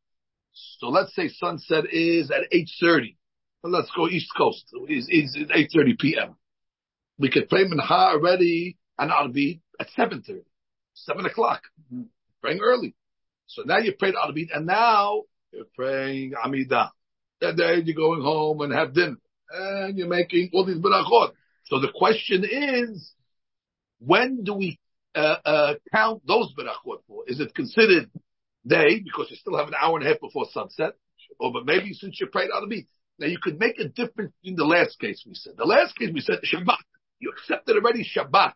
So 0.54 0.88
let's 0.88 1.16
say 1.16 1.30
sunset 1.30 1.86
is 1.92 2.32
at 2.32 2.52
8.30. 2.52 3.16
Well, 3.64 3.74
let's 3.74 3.92
go 3.96 4.08
East 4.08 4.32
Coast. 4.36 4.66
It's, 4.88 5.08
it's 5.36 5.76
8.30 5.76 6.00
p.m. 6.00 6.36
We 7.18 7.30
could 7.30 7.50
pray 7.50 7.64
Minha 7.66 7.84
already 7.88 8.78
and 8.98 9.12
Arbit 9.12 9.62
at 9.80 9.88
7.30, 9.98 10.42
7 10.94 11.26
o'clock. 11.26 11.62
Mm-hmm. 11.94 12.04
Praying 12.42 12.60
early. 12.62 12.96
So 13.48 13.64
now 13.64 13.78
you 13.78 13.94
prayed 13.94 14.16
Arbit, 14.16 14.48
and 14.54 14.66
now 14.66 15.24
you're 15.52 15.66
praying 15.76 16.32
Amidah. 16.32 16.90
And 17.42 17.58
then 17.58 17.84
you're 17.86 17.96
going 17.96 18.22
home 18.22 18.62
and 18.62 18.74
have 18.74 18.94
dinner, 18.94 19.18
and 19.52 19.98
you're 19.98 20.08
making 20.08 20.50
all 20.54 20.66
these 20.66 20.78
berachot. 20.78 21.32
So 21.66 21.80
the 21.80 21.92
question 21.94 22.44
is, 22.44 23.12
when 24.00 24.44
do 24.44 24.54
we 24.54 24.80
uh, 25.16 25.36
uh, 25.46 25.74
count 25.92 26.26
those 26.26 26.54
berachot 26.58 27.00
for? 27.08 27.24
Is 27.28 27.40
it 27.40 27.54
considered 27.54 28.10
day 28.66 29.00
because 29.00 29.28
you 29.30 29.38
still 29.38 29.58
have 29.58 29.68
an 29.68 29.76
hour 29.80 29.98
and 29.98 30.06
a 30.06 30.10
half 30.10 30.20
before 30.20 30.46
sunset, 30.52 30.94
or 31.40 31.52
but 31.52 31.66
maybe 31.66 31.94
since 31.94 32.20
you 32.20 32.28
prayed 32.28 32.50
Arbit, 32.52 32.88
now 33.20 33.28
you 33.28 33.38
could 33.42 33.60
make 33.60 33.80
a 33.80 33.88
difference 33.88 34.34
in 34.44 34.56
the 34.56 34.66
last 34.66 35.00
case 35.00 35.24
we 35.28 35.36
said. 35.36 35.54
The 35.58 35.66
last 35.66 35.96
case 35.96 36.10
we 36.14 36.22
said 36.22 36.40
Shabbat. 36.44 36.78
You 37.20 37.32
accepted 37.32 37.76
already 37.76 38.04
Shabbat. 38.04 38.54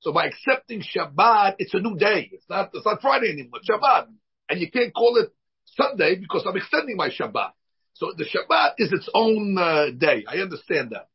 So 0.00 0.12
by 0.12 0.26
accepting 0.26 0.82
Shabbat, 0.82 1.56
it's 1.58 1.74
a 1.74 1.80
new 1.80 1.96
day. 1.96 2.28
It's 2.32 2.44
not, 2.48 2.70
it's 2.74 2.84
not 2.84 3.00
Friday 3.00 3.30
anymore. 3.30 3.60
Shabbat. 3.68 4.08
And 4.50 4.60
you 4.60 4.70
can't 4.70 4.94
call 4.94 5.16
it 5.16 5.30
Sunday 5.64 6.16
because 6.16 6.44
I'm 6.46 6.56
extending 6.56 6.96
my 6.96 7.08
Shabbat. 7.08 7.52
So 7.94 8.12
the 8.16 8.24
Shabbat 8.24 8.74
is 8.78 8.92
its 8.92 9.08
own 9.14 9.56
uh, 9.58 9.86
day. 9.96 10.24
I 10.28 10.36
understand 10.38 10.90
that. 10.90 11.08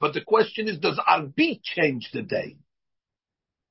But 0.00 0.14
the 0.14 0.20
question 0.20 0.68
is, 0.68 0.78
does 0.78 1.00
Arbit 1.08 1.62
change 1.62 2.10
the 2.12 2.22
day? 2.22 2.56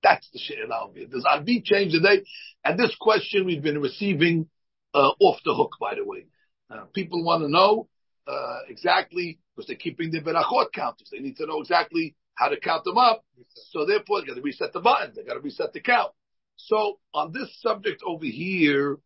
That's 0.03 0.29
the 0.31 0.39
She'el 0.39 0.93
Does 1.09 1.23
Arbit 1.23 1.63
change 1.63 1.93
the 1.93 2.01
day? 2.01 2.23
And 2.63 2.77
this 2.77 2.95
question 2.99 3.45
we've 3.45 3.63
been 3.63 3.79
receiving 3.81 4.49
uh, 4.93 5.11
off 5.19 5.39
the 5.45 5.55
hook, 5.55 5.71
by 5.79 5.95
the 5.95 6.03
way. 6.05 6.25
Uh, 6.69 6.85
people 6.93 7.23
want 7.23 7.41
to 7.43 7.49
know 7.49 7.87
uh, 8.27 8.59
exactly 8.67 9.39
because 9.55 9.67
they're 9.67 9.77
keeping 9.77 10.11
their 10.11 10.21
berachot 10.21 10.73
counters. 10.73 11.09
They 11.11 11.19
need 11.19 11.37
to 11.37 11.45
know 11.45 11.61
exactly 11.61 12.15
how 12.35 12.49
to 12.49 12.59
count 12.59 12.83
them 12.83 12.97
up. 12.97 13.23
So 13.71 13.85
therefore, 13.85 14.21
they 14.21 14.27
got 14.27 14.35
to 14.35 14.41
reset 14.41 14.73
the 14.73 14.81
button. 14.81 15.13
They 15.15 15.23
got 15.23 15.35
to 15.35 15.39
reset 15.39 15.73
the 15.73 15.81
count. 15.81 16.11
So 16.55 16.99
on 17.13 17.31
this 17.31 17.49
subject 17.61 18.01
over 18.05 18.25
here, 18.25 18.97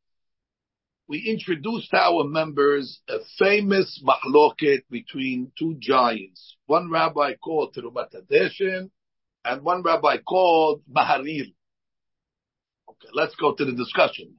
we 1.07 1.19
introduced 1.19 1.93
our 1.93 2.25
members 2.25 3.01
a 3.07 3.19
famous 3.39 4.03
machloket 4.05 4.81
between 4.89 5.51
two 5.57 5.75
giants. 5.79 6.57
One 6.65 6.91
rabbi 6.91 7.35
called 7.35 7.75
Terumat 7.75 8.13
Hadeshin, 8.13 8.89
and 9.47 9.63
one 9.63 9.81
rabbi 9.81 10.17
called 10.17 10.81
Maharil. 10.91 11.53
Okay, 12.89 13.09
let's 13.13 13.35
go 13.35 13.53
to 13.53 13.65
the 13.65 13.71
discussion. 13.71 14.35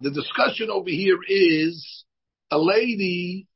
The 0.00 0.10
discussion 0.10 0.70
over 0.70 0.90
here 0.90 1.18
is 1.26 2.04
a 2.50 2.58
lady 2.58 3.46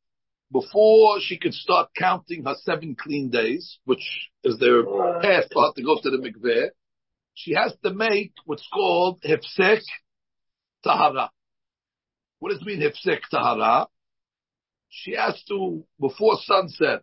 before 0.50 1.20
she 1.20 1.38
could 1.38 1.54
start 1.54 1.90
counting 1.96 2.44
her 2.44 2.54
seven 2.62 2.96
clean 2.98 3.30
days, 3.30 3.78
which 3.84 4.30
is 4.42 4.58
their 4.58 4.82
path 4.84 5.44
for 5.52 5.62
her 5.62 5.72
to 5.76 5.82
go 5.82 5.98
to 6.02 6.10
the 6.10 6.16
mikveh, 6.16 6.68
she 7.34 7.54
has 7.54 7.74
to 7.84 7.92
make 7.92 8.32
what's 8.44 8.66
called 8.72 9.22
hefsek 9.22 9.82
tahara. 10.82 11.30
What 12.40 12.50
does 12.50 12.60
it 12.60 12.66
mean 12.66 12.80
hefsek 12.80 13.20
tahara? 13.30 13.86
She 14.88 15.14
has 15.14 15.40
to, 15.48 15.84
before 16.00 16.38
sunset, 16.44 17.02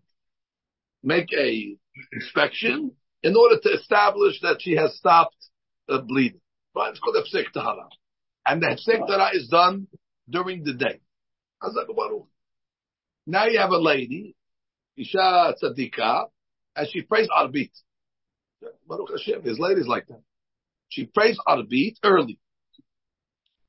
make 1.04 1.32
a 1.32 1.78
inspection 2.12 2.92
in 3.26 3.36
order 3.36 3.60
to 3.60 3.70
establish 3.70 4.40
that 4.42 4.58
she 4.62 4.76
has 4.76 4.96
stopped 4.96 5.36
uh, 5.90 6.00
bleeding. 6.00 6.40
Right? 6.76 6.92
It's 6.92 7.00
called 7.00 7.16
hefsek 7.16 7.52
tahara. 7.52 7.90
And 8.46 8.62
the 8.62 8.68
hefsek 8.68 9.08
tahara 9.08 9.32
is 9.34 9.48
done 9.48 9.88
during 10.30 10.64
the 10.64 10.74
day. 10.74 11.02
Now 13.26 13.48
you 13.48 13.58
have 13.58 13.72
a 13.72 13.80
lady, 13.80 14.36
Isha 14.96 15.56
Tzadika, 15.60 16.28
and 16.76 16.88
she 16.92 17.02
prays 17.02 17.28
Arbit. 17.36 17.72
Baruch 18.88 19.10
Hashem, 19.10 19.42
there's 19.44 19.58
ladies 19.58 19.88
like 19.88 20.06
that. 20.08 20.22
She 20.90 21.06
prays 21.06 21.40
Arbit 21.48 21.96
early. 22.04 22.38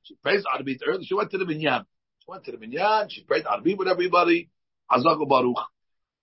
She 0.03 0.15
prays 0.21 0.43
Arbit 0.55 0.81
early. 0.87 1.05
She 1.05 1.15
went 1.15 1.31
to 1.31 1.39
the 1.39 1.45
Minyan. 1.45 1.83
She 2.19 2.25
went 2.27 2.45
to 2.45 2.51
the 2.51 2.59
Minyan, 2.59 3.09
she 3.09 3.23
prayed 3.23 3.45
Arbit 3.45 3.77
with 3.77 3.87
everybody. 3.87 4.51
Azago 4.91 5.27
Baruch. 5.27 5.57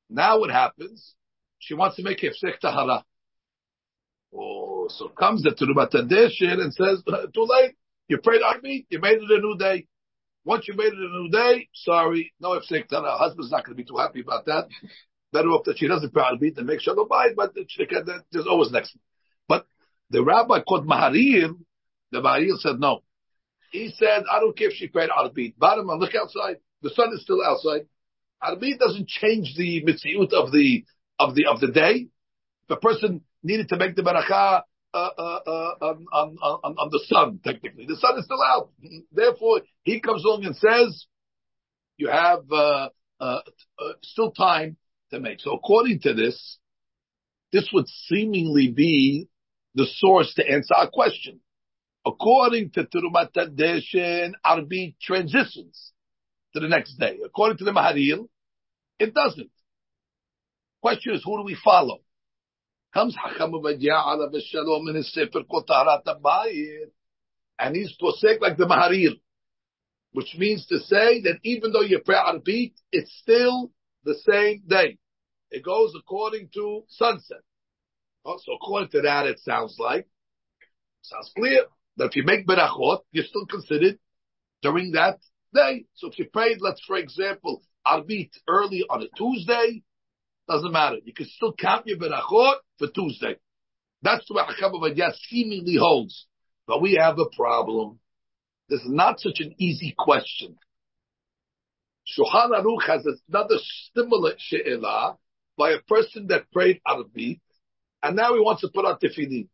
Now 0.08 0.38
what 0.38 0.50
happens? 0.50 1.14
She 1.58 1.74
wants 1.74 1.96
to 1.96 2.04
make 2.04 2.20
Hefsek 2.20 2.60
Tahara. 2.60 3.04
So 4.88 5.08
comes 5.08 5.42
the 5.42 5.50
Terumat 5.50 5.92
Hadeshin 5.92 6.60
and 6.60 6.72
says, 6.72 7.02
uh, 7.06 7.26
too 7.32 7.46
late. 7.48 7.74
You 8.08 8.18
prayed 8.18 8.42
Arbit, 8.42 8.86
you 8.90 9.00
made 9.00 9.18
it 9.18 9.30
a 9.30 9.40
new 9.40 9.56
day. 9.58 9.86
Once 10.44 10.68
you 10.68 10.74
made 10.74 10.92
it 10.92 10.98
a 10.98 11.22
new 11.22 11.30
day, 11.30 11.68
sorry, 11.72 12.32
no 12.38 12.50
ifsek 12.50 12.90
Her 12.90 13.02
husband's 13.16 13.50
not 13.50 13.64
going 13.64 13.76
to 13.76 13.82
be 13.82 13.88
too 13.88 13.96
happy 13.96 14.20
about 14.20 14.44
that. 14.46 14.68
Better 15.32 15.48
off 15.48 15.64
that 15.64 15.78
she 15.78 15.88
doesn't 15.88 16.12
pray 16.12 16.22
Arbit 16.22 16.58
and 16.58 16.66
make 16.66 16.80
shalom 16.80 17.08
bayit, 17.08 17.34
but 17.34 17.54
there's 18.30 18.46
always 18.46 18.70
next. 18.70 18.96
But 19.48 19.66
the 20.10 20.22
rabbi 20.22 20.60
called 20.60 20.86
Maharil, 20.86 21.56
the 22.12 22.20
Maharil 22.20 22.58
said 22.58 22.78
no. 22.78 23.02
He 23.72 23.92
said, 23.96 24.24
I 24.30 24.38
don't 24.38 24.56
care 24.56 24.68
if 24.68 24.74
she 24.74 24.86
prayed 24.86 25.10
Arbit. 25.10 25.54
Bottom 25.56 25.86
line, 25.86 25.98
look 25.98 26.14
outside. 26.14 26.58
The 26.82 26.90
sun 26.90 27.12
is 27.14 27.22
still 27.22 27.42
outside. 27.42 27.86
Arbit 28.42 28.78
doesn't 28.78 29.08
change 29.08 29.54
the 29.56 29.82
mitziut 29.82 30.32
of 30.34 30.52
the, 30.52 30.84
of 31.18 31.34
the, 31.34 31.46
of 31.46 31.60
the 31.60 31.68
day. 31.68 32.08
A 32.68 32.76
person 32.76 33.22
needed 33.42 33.68
to 33.70 33.76
make 33.76 33.96
the 33.96 34.02
barakah, 34.02 34.62
uh, 34.94 35.10
uh, 35.18 35.40
uh, 35.46 35.74
on, 35.80 36.06
on, 36.12 36.36
on, 36.40 36.74
on, 36.78 36.88
the 36.90 37.00
sun, 37.06 37.40
technically. 37.42 37.84
The 37.86 37.96
sun 37.96 38.16
is 38.18 38.24
still 38.24 38.42
out. 38.42 38.70
Therefore, 39.12 39.62
he 39.82 40.00
comes 40.00 40.24
along 40.24 40.44
and 40.44 40.56
says, 40.56 41.06
you 41.96 42.08
have 42.08 42.50
uh, 42.50 42.90
uh, 43.20 43.40
uh, 43.78 43.92
still 44.02 44.30
time 44.30 44.76
to 45.10 45.20
make. 45.20 45.40
So 45.40 45.52
according 45.52 46.00
to 46.02 46.14
this, 46.14 46.58
this 47.52 47.68
would 47.72 47.86
seemingly 48.06 48.68
be 48.68 49.28
the 49.74 49.86
source 49.96 50.32
to 50.34 50.48
answer 50.48 50.74
our 50.74 50.88
question. 50.88 51.40
According 52.06 52.70
to 52.72 52.84
Terumat 52.84 53.32
Hadeshin, 53.34 54.32
Arbi 54.46 54.94
transitions 55.00 55.92
to 56.52 56.60
the 56.60 56.68
next 56.68 56.94
day. 56.98 57.18
According 57.24 57.58
to 57.58 57.64
the 57.64 57.72
Maharil, 57.72 58.28
it 58.98 59.14
doesn't. 59.14 59.50
Question 60.80 61.14
is, 61.14 61.22
who 61.24 61.38
do 61.38 61.44
we 61.44 61.56
follow? 61.64 62.03
Comes 62.94 63.16
Hakam 63.16 63.52
Alav 63.52 64.32
Shalom 64.50 64.88
in 64.88 64.94
his 64.94 65.12
Sefer 65.12 65.40
Taharat 65.40 66.04
Abayit, 66.04 66.92
and 67.58 67.74
he's 67.74 67.96
posek 68.00 68.40
like 68.40 68.56
the 68.56 68.66
Maharil, 68.66 69.20
which 70.12 70.36
means 70.38 70.64
to 70.66 70.78
say 70.78 71.20
that 71.22 71.40
even 71.42 71.72
though 71.72 71.80
you 71.80 71.98
pray 71.98 72.14
Arbit, 72.14 72.72
it's 72.92 73.12
still 73.20 73.72
the 74.04 74.14
same 74.14 74.62
day. 74.68 74.98
It 75.50 75.64
goes 75.64 75.92
according 75.98 76.50
to 76.54 76.84
sunset. 76.88 77.42
Oh, 78.24 78.38
so 78.40 78.52
according 78.54 78.90
to 78.90 79.00
that, 79.02 79.26
it 79.26 79.40
sounds 79.40 79.76
like, 79.80 80.06
sounds 81.02 81.32
clear, 81.36 81.64
that 81.96 82.06
if 82.06 82.16
you 82.16 82.22
make 82.22 82.46
berachot, 82.46 83.00
you're 83.10 83.24
still 83.24 83.46
considered 83.46 83.98
during 84.62 84.92
that 84.92 85.18
day. 85.52 85.86
So 85.94 86.10
if 86.10 86.18
you 86.20 86.26
prayed, 86.32 86.58
let's 86.60 86.80
for 86.86 86.96
example, 86.96 87.60
arbit 87.84 88.30
early 88.46 88.84
on 88.88 89.02
a 89.02 89.08
Tuesday, 89.16 89.82
doesn't 90.48 90.72
matter. 90.72 90.96
You 91.04 91.14
can 91.14 91.26
still 91.26 91.52
count 91.52 91.86
your 91.86 91.98
berachot 91.98 92.56
for 92.78 92.88
Tuesday. 92.88 93.36
That's 94.02 94.26
the 94.28 94.34
way 94.34 94.42
Hakam 94.42 94.74
Avadia 94.74 95.12
seemingly 95.28 95.76
holds. 95.76 96.26
But 96.66 96.82
we 96.82 96.94
have 96.94 97.18
a 97.18 97.26
problem. 97.34 97.98
This 98.68 98.80
is 98.80 98.90
not 98.90 99.20
such 99.20 99.40
an 99.40 99.54
easy 99.58 99.94
question. 99.96 100.56
Shulchan 102.06 102.50
Aruch 102.50 102.86
has 102.86 103.06
another 103.28 103.56
similar 103.94 104.34
she'elah 104.38 105.16
by 105.56 105.70
a 105.70 105.80
person 105.80 106.26
that 106.28 106.50
prayed 106.52 106.80
Arbit, 106.86 107.40
and 108.02 108.16
now 108.16 108.34
he 108.34 108.40
wants 108.40 108.60
to 108.62 108.68
put 108.68 108.84
on 108.84 108.98
tefillin. 108.98 109.48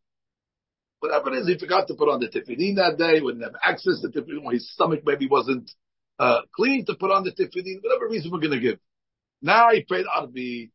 Whatever 0.98 1.32
it 1.32 1.40
is, 1.40 1.48
he 1.48 1.58
forgot 1.58 1.86
to 1.88 1.94
put 1.94 2.08
on 2.08 2.20
the 2.20 2.28
tefillin 2.28 2.76
that 2.76 2.98
day, 2.98 3.20
wouldn't 3.20 3.44
have 3.44 3.54
access 3.62 4.00
to 4.00 4.08
tefillin, 4.08 4.52
his 4.52 4.72
stomach 4.72 5.02
maybe 5.04 5.28
wasn't 5.28 5.70
uh, 6.18 6.40
clean 6.54 6.84
to 6.86 6.94
put 6.94 7.10
on 7.10 7.24
the 7.24 7.30
tefillin, 7.30 7.82
whatever 7.82 8.08
reason 8.08 8.30
we're 8.30 8.40
going 8.40 8.52
to 8.52 8.60
give. 8.60 8.78
Now 9.40 9.70
he 9.70 9.84
prayed 9.84 10.06
Arbit. 10.06 10.70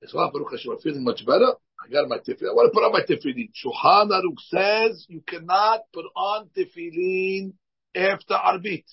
It's 0.00 0.12
well, 0.12 0.30
Baruch 0.32 0.52
Hashem, 0.52 0.72
I'm 0.72 0.78
feeling 0.78 1.04
much 1.04 1.24
better. 1.24 1.52
I 1.82 1.90
got 1.90 2.08
my 2.08 2.18
tefillin. 2.18 2.50
I 2.50 2.54
want 2.54 2.72
to 2.72 2.74
put 2.74 2.84
on 2.84 2.92
my 2.92 3.02
tefillin. 3.02 3.50
Shulchan 3.54 4.10
Aruch 4.10 4.40
says 4.48 5.06
you 5.08 5.22
cannot 5.26 5.80
put 5.92 6.04
on 6.14 6.48
tefillin 6.56 7.54
after 7.94 8.34
Arbit, 8.34 8.84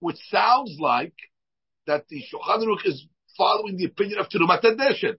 which 0.00 0.18
sounds 0.30 0.76
like 0.78 1.14
that 1.86 2.06
the 2.08 2.22
Shulchan 2.22 2.64
Aruch 2.64 2.86
is 2.86 3.06
following 3.36 3.76
the 3.76 3.86
opinion 3.86 4.18
of 4.18 4.28
Terumat 4.28 4.62
Hadeshin. 4.62 5.16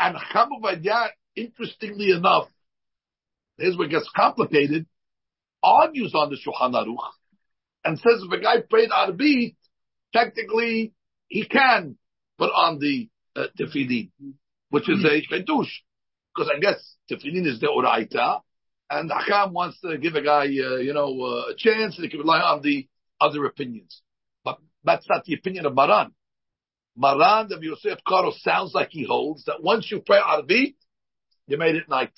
And 0.00 0.16
Chamav 0.16 1.08
interestingly 1.36 2.10
enough, 2.10 2.48
here's 3.58 3.76
where 3.76 3.86
it 3.86 3.90
gets 3.90 4.10
complicated, 4.14 4.86
argues 5.62 6.14
on 6.14 6.30
the 6.30 6.36
Shulchan 6.36 6.72
Aruch 6.72 7.10
and 7.84 7.98
says 7.98 8.22
if 8.24 8.32
a 8.32 8.40
guy 8.40 8.62
prayed 8.68 8.90
Arbit, 8.90 9.56
technically 10.14 10.92
he 11.28 11.44
can 11.44 11.96
put 12.38 12.50
on 12.50 12.78
the 12.78 13.08
uh, 13.36 13.46
tefillin, 13.58 14.10
which 14.70 14.88
is 14.88 15.04
a 15.04 15.22
chedush, 15.22 15.70
because 16.34 16.50
I 16.54 16.58
guess 16.60 16.96
tefillin 17.10 17.46
is 17.46 17.60
the 17.60 17.68
oraita, 17.68 18.40
and 18.90 19.10
Hakam 19.10 19.52
wants 19.52 19.80
to 19.80 19.96
give 19.98 20.14
a 20.14 20.22
guy, 20.22 20.44
uh, 20.44 20.76
you 20.76 20.92
know, 20.92 21.20
uh, 21.20 21.52
a 21.52 21.54
chance, 21.56 21.96
and 21.96 22.04
he 22.04 22.10
can 22.10 22.20
rely 22.20 22.40
on 22.40 22.62
the 22.62 22.88
other 23.20 23.44
opinions. 23.46 24.02
But 24.44 24.58
that's 24.84 25.08
not 25.08 25.24
the 25.24 25.34
opinion 25.34 25.66
of 25.66 25.74
Maran. 25.74 26.12
Maran 26.96 27.52
of 27.52 27.62
Yosef 27.62 27.98
Karo 28.06 28.32
sounds 28.38 28.74
like 28.74 28.90
he 28.90 29.04
holds 29.04 29.44
that 29.46 29.62
once 29.62 29.90
you 29.90 30.02
pray 30.04 30.18
Arbit, 30.18 30.74
you 31.46 31.56
made 31.56 31.76
it 31.76 31.88
night. 31.88 32.12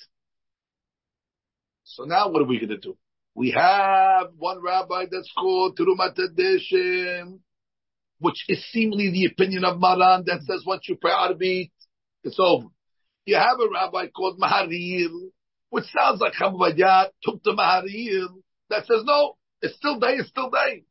So 1.83 2.03
now 2.03 2.29
what 2.29 2.41
are 2.41 2.45
we 2.45 2.57
going 2.57 2.69
to 2.69 2.77
do? 2.77 2.97
We 3.35 3.51
have 3.51 4.31
one 4.37 4.61
rabbi 4.61 5.05
that's 5.11 5.31
called 5.37 5.77
Terumat 5.77 6.17
Hadeshin, 6.17 7.39
which 8.19 8.45
is 8.47 8.63
seemingly 8.71 9.11
the 9.11 9.25
opinion 9.25 9.65
of 9.65 9.79
Maran 9.79 10.23
that 10.25 10.41
says 10.43 10.63
once 10.65 10.87
you 10.87 10.95
pray 10.95 11.11
Arbit, 11.11 11.71
it's 12.23 12.39
over. 12.39 12.67
You 13.25 13.35
have 13.35 13.59
a 13.59 13.69
rabbi 13.71 14.07
called 14.07 14.39
Maharil, 14.39 15.29
which 15.69 15.85
sounds 15.85 16.21
like 16.21 16.33
Chamabayat 16.33 17.09
took 17.23 17.43
the 17.43 17.51
Maharil 17.51 18.41
that 18.69 18.85
says 18.85 19.01
no, 19.03 19.37
it's 19.61 19.75
still 19.75 19.99
day, 19.99 20.15
it's 20.19 20.29
still 20.29 20.49
day. 20.49 20.83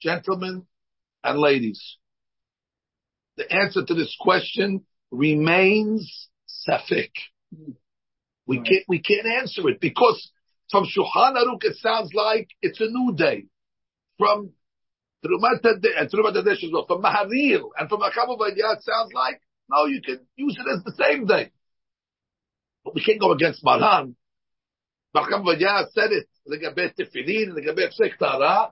Gentlemen 0.00 0.66
and 1.22 1.38
ladies, 1.38 1.98
the 3.36 3.50
answer 3.52 3.84
to 3.84 3.94
this 3.94 4.16
question 4.20 4.84
remains 5.10 6.28
safek. 6.68 7.10
We 8.46 8.56
can't, 8.56 8.84
we 8.88 9.00
can't 9.00 9.26
answer 9.26 9.68
it 9.68 9.80
because 9.80 10.30
from 10.70 10.84
Shulchan 10.84 11.34
Aruch 11.34 11.62
it 11.64 11.76
sounds 11.76 12.12
like 12.14 12.48
it's 12.62 12.80
a 12.80 12.86
new 12.86 13.14
day. 13.16 13.46
From 14.18 14.50
Terumat 15.23 15.63
and 15.63 16.09
Terumat 16.09 16.35
as 16.37 16.71
well, 16.71 16.85
from 16.85 17.01
Maharil 17.01 17.69
and 17.77 17.89
from 17.89 18.01
Hakam 18.01 18.37
it 18.39 18.83
sounds 18.83 19.13
like 19.13 19.41
no, 19.69 19.85
you 19.85 20.01
can 20.01 20.19
use 20.35 20.57
it 20.59 20.69
as 20.71 20.83
the 20.83 20.93
same 21.03 21.25
day. 21.25 21.51
But 22.83 22.93
we 22.93 23.03
can't 23.03 23.19
go 23.19 23.31
against 23.31 23.63
Maran. 23.63 24.15
Hakam 25.15 25.45
said 25.93 26.11
it. 26.11 26.27
לגבי 26.47 26.89
תפילין, 26.89 27.51
לגבי 27.55 27.83
הפסק 27.85 28.15
טהרה, 28.19 28.65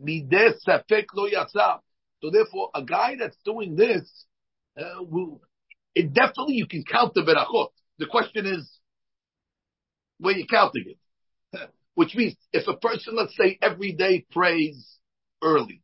מידי 0.00 0.52
ספק 0.52 1.14
לא 1.14 1.28
יצא. 1.28 1.76
So 2.22 2.30
therefore, 2.30 2.70
a 2.74 2.82
guy 2.82 3.16
that's 3.16 3.36
doing 3.44 3.76
this, 3.76 4.24
uh, 4.78 5.02
will, 5.02 5.42
it 5.94 6.12
definitely 6.12 6.54
you 6.54 6.66
can 6.66 6.84
count 6.84 7.12
the 7.14 7.20
berachot. 7.20 7.68
The 7.98 8.06
question 8.06 8.46
is, 8.46 8.80
where 10.18 10.34
you 10.34 10.46
counting 10.46 10.84
it? 10.86 10.98
which 11.94 12.14
means 12.14 12.36
if 12.52 12.66
a 12.68 12.76
person, 12.76 13.16
let's 13.16 13.36
say, 13.36 13.58
every 13.60 13.92
day 13.92 14.24
prays 14.30 14.98
early, 15.42 15.81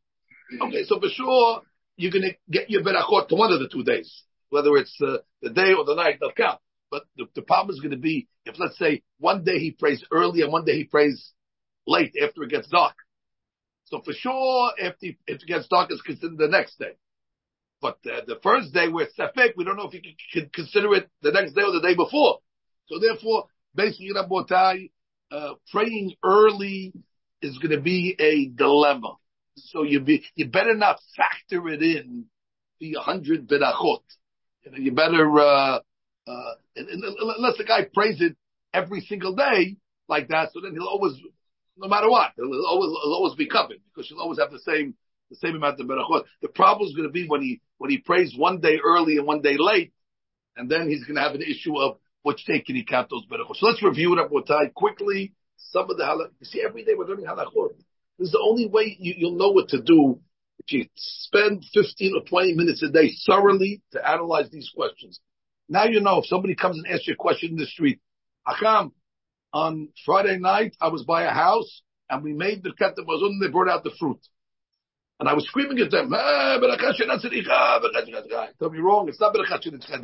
okay, 0.62 0.84
so 0.84 1.00
for 1.00 1.08
sure 1.08 1.62
you're 1.96 2.12
going 2.12 2.30
to 2.30 2.36
get 2.50 2.70
your 2.70 2.82
berachot 2.82 3.28
to 3.28 3.34
one 3.34 3.52
of 3.52 3.60
the 3.60 3.68
two 3.68 3.84
days, 3.84 4.22
whether 4.48 4.76
it's 4.76 4.96
uh, 5.02 5.18
the 5.42 5.50
day 5.50 5.74
or 5.74 5.84
the 5.84 5.94
night, 5.94 6.18
they'll 6.20 6.32
count. 6.32 6.60
But 6.90 7.04
the, 7.16 7.26
the 7.34 7.42
problem 7.42 7.74
is 7.74 7.80
going 7.80 7.92
to 7.92 7.98
be 7.98 8.28
if, 8.44 8.58
let's 8.58 8.78
say, 8.78 9.02
one 9.18 9.44
day 9.44 9.58
he 9.58 9.70
prays 9.70 10.04
early 10.10 10.42
and 10.42 10.52
one 10.52 10.64
day 10.64 10.76
he 10.76 10.84
prays 10.84 11.32
late 11.86 12.14
after 12.20 12.42
it 12.42 12.50
gets 12.50 12.68
dark. 12.68 12.94
So 13.84 14.00
for 14.04 14.12
sure, 14.12 14.72
if, 14.78 14.94
if 15.00 15.16
it 15.26 15.46
gets 15.46 15.68
dark, 15.68 15.90
it's 15.90 16.02
considered 16.02 16.38
the 16.38 16.48
next 16.48 16.78
day. 16.78 16.92
But 17.82 17.98
uh, 18.06 18.20
the 18.26 18.38
first 18.42 18.72
day 18.72 18.88
where 18.88 19.06
it's 19.06 19.16
safek, 19.16 19.52
we 19.56 19.64
don't 19.64 19.76
know 19.76 19.88
if 19.90 19.94
you 19.94 20.00
can 20.32 20.50
consider 20.52 20.94
it 20.94 21.08
the 21.22 21.32
next 21.32 21.52
day 21.52 21.62
or 21.62 21.72
the 21.72 21.80
day 21.80 21.94
before. 21.94 22.38
So 22.86 22.98
therefore, 22.98 23.44
basically, 23.74 24.12
uh, 25.30 25.54
praying 25.70 26.14
early 26.24 26.92
is 27.40 27.58
going 27.58 27.70
to 27.70 27.80
be 27.80 28.16
a 28.18 28.46
dilemma. 28.46 29.16
So 29.56 29.82
you 29.82 30.00
be, 30.00 30.24
you 30.34 30.48
better 30.48 30.74
not 30.74 31.00
factor 31.16 31.68
it 31.68 31.82
in 31.82 32.26
the 32.80 32.94
hundred 33.00 33.48
berachot. 33.48 34.02
You, 34.62 34.70
know, 34.70 34.78
you 34.78 34.92
better, 34.92 35.38
uh, 35.38 35.80
uh, 36.26 36.54
unless 36.76 37.56
the 37.56 37.64
guy 37.66 37.86
prays 37.92 38.20
it 38.20 38.36
every 38.72 39.00
single 39.02 39.34
day 39.34 39.76
like 40.08 40.28
that, 40.28 40.50
so 40.52 40.60
then 40.60 40.72
he'll 40.72 40.86
always, 40.86 41.14
no 41.76 41.88
matter 41.88 42.10
what, 42.10 42.32
he'll 42.36 42.66
always, 42.66 42.90
he'll 43.02 43.14
always 43.14 43.34
be 43.34 43.48
covered 43.48 43.78
because 43.92 44.08
he'll 44.08 44.20
always 44.20 44.38
have 44.38 44.50
the 44.50 44.60
same, 44.60 44.94
the 45.30 45.36
same 45.36 45.56
amount 45.56 45.80
of 45.80 45.86
berachot. 45.86 46.24
The 46.42 46.48
problem 46.48 46.88
is 46.88 46.94
going 46.94 47.08
to 47.08 47.12
be 47.12 47.26
when 47.26 47.42
he, 47.42 47.60
when 47.78 47.90
he 47.90 47.98
prays 47.98 48.34
one 48.36 48.60
day 48.60 48.78
early 48.84 49.16
and 49.16 49.26
one 49.26 49.42
day 49.42 49.56
late, 49.58 49.92
and 50.56 50.70
then 50.70 50.88
he's 50.88 51.04
going 51.04 51.16
to 51.16 51.22
have 51.22 51.34
an 51.34 51.42
issue 51.42 51.78
of 51.78 51.98
which 52.22 52.44
day 52.44 52.60
can 52.60 52.76
he 52.76 52.84
count 52.84 53.08
those 53.10 53.24
berachot. 53.26 53.56
So 53.56 53.66
let's 53.66 53.82
review 53.82 54.12
it 54.12 54.18
up 54.18 54.30
with 54.30 54.46
time 54.46 54.70
quickly. 54.74 55.32
Some 55.56 55.90
of 55.90 55.96
the 55.96 56.04
halachot. 56.04 56.30
You 56.40 56.46
see, 56.46 56.62
every 56.66 56.84
day 56.84 56.92
we're 56.96 57.06
learning 57.06 57.26
halachot. 57.26 57.74
This 58.20 58.26
is 58.26 58.32
the 58.32 58.46
only 58.46 58.66
way 58.66 58.98
you, 59.00 59.14
you'll 59.16 59.38
know 59.38 59.48
what 59.50 59.70
to 59.70 59.80
do 59.80 60.20
if 60.58 60.70
you 60.70 60.84
spend 60.94 61.64
15 61.72 62.16
or 62.16 62.22
20 62.28 62.52
minutes 62.52 62.82
a 62.82 62.90
day 62.90 63.12
thoroughly 63.26 63.80
to 63.92 64.08
analyze 64.08 64.50
these 64.50 64.70
questions. 64.76 65.18
Now 65.70 65.84
you 65.84 66.00
know 66.00 66.18
if 66.18 66.26
somebody 66.26 66.54
comes 66.54 66.76
and 66.76 66.86
asks 66.86 67.08
you 67.08 67.14
a 67.14 67.16
question 67.16 67.52
in 67.52 67.56
the 67.56 67.64
street, 67.64 67.98
Acham, 68.46 68.92
on 69.54 69.88
Friday 70.04 70.36
night 70.36 70.76
I 70.82 70.88
was 70.88 71.02
by 71.02 71.22
a 71.22 71.30
house 71.30 71.80
and 72.10 72.22
we 72.22 72.34
made 72.34 72.62
the 72.62 72.74
mazon 72.78 73.30
and 73.32 73.42
they 73.42 73.48
brought 73.48 73.70
out 73.70 73.84
the 73.84 73.92
fruit. 73.98 74.20
And 75.18 75.26
I 75.26 75.32
was 75.32 75.46
screaming 75.46 75.78
at 75.78 75.90
them, 75.90 76.12
eh, 76.12 76.58
tell 78.58 78.70
me 78.70 78.78
wrong, 78.80 79.08
it's 79.08 79.18
not 79.18 79.34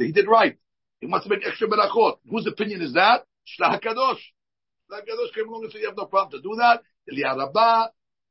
He 0.00 0.12
did 0.12 0.26
right. 0.26 0.56
He 1.00 1.06
wants 1.06 1.26
to 1.26 1.30
make 1.30 1.46
extra 1.46 1.68
berachot. 1.68 2.16
Whose 2.30 2.46
opinion 2.46 2.80
is 2.80 2.94
that? 2.94 3.26
Shlah 3.60 3.78
HaKadosh. 3.78 4.22
Shlah 4.90 5.00
HaKadosh 5.02 5.34
came 5.34 5.48
along 5.50 5.64
and 5.64 5.72
said 5.72 5.82
you 5.82 5.88
have 5.88 5.98
no 5.98 6.06
problem 6.06 6.30
to 6.30 6.40
do 6.40 6.56
that. 6.56 6.80
Rabbah, 7.08 7.88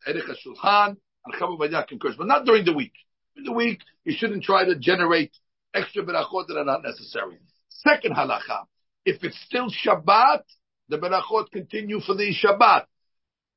Erech 0.08 0.24
HaShulchan, 0.26 0.98
and 1.26 1.36
Chama 1.36 1.88
concurs. 1.88 2.16
But 2.18 2.28
not 2.28 2.46
during 2.46 2.66
the 2.66 2.74
week. 2.74 2.94
In 3.36 3.44
the 3.44 3.52
week, 3.52 3.82
you 4.04 4.14
shouldn't 4.18 4.44
try 4.44 4.66
to 4.66 4.76
generate 4.78 5.32
extra 5.74 6.04
berachot 6.04 6.48
that 6.48 6.58
are 6.58 6.66
not 6.66 6.84
necessary. 6.84 7.38
Second 7.70 8.16
halacha, 8.16 8.66
if 9.06 9.24
it's 9.24 9.40
still 9.46 9.68
Shabbat, 9.70 10.44
the 10.90 10.98
berachot 10.98 11.52
continue 11.52 12.00
for 12.00 12.16
the 12.16 12.34
Shabbat. 12.34 12.86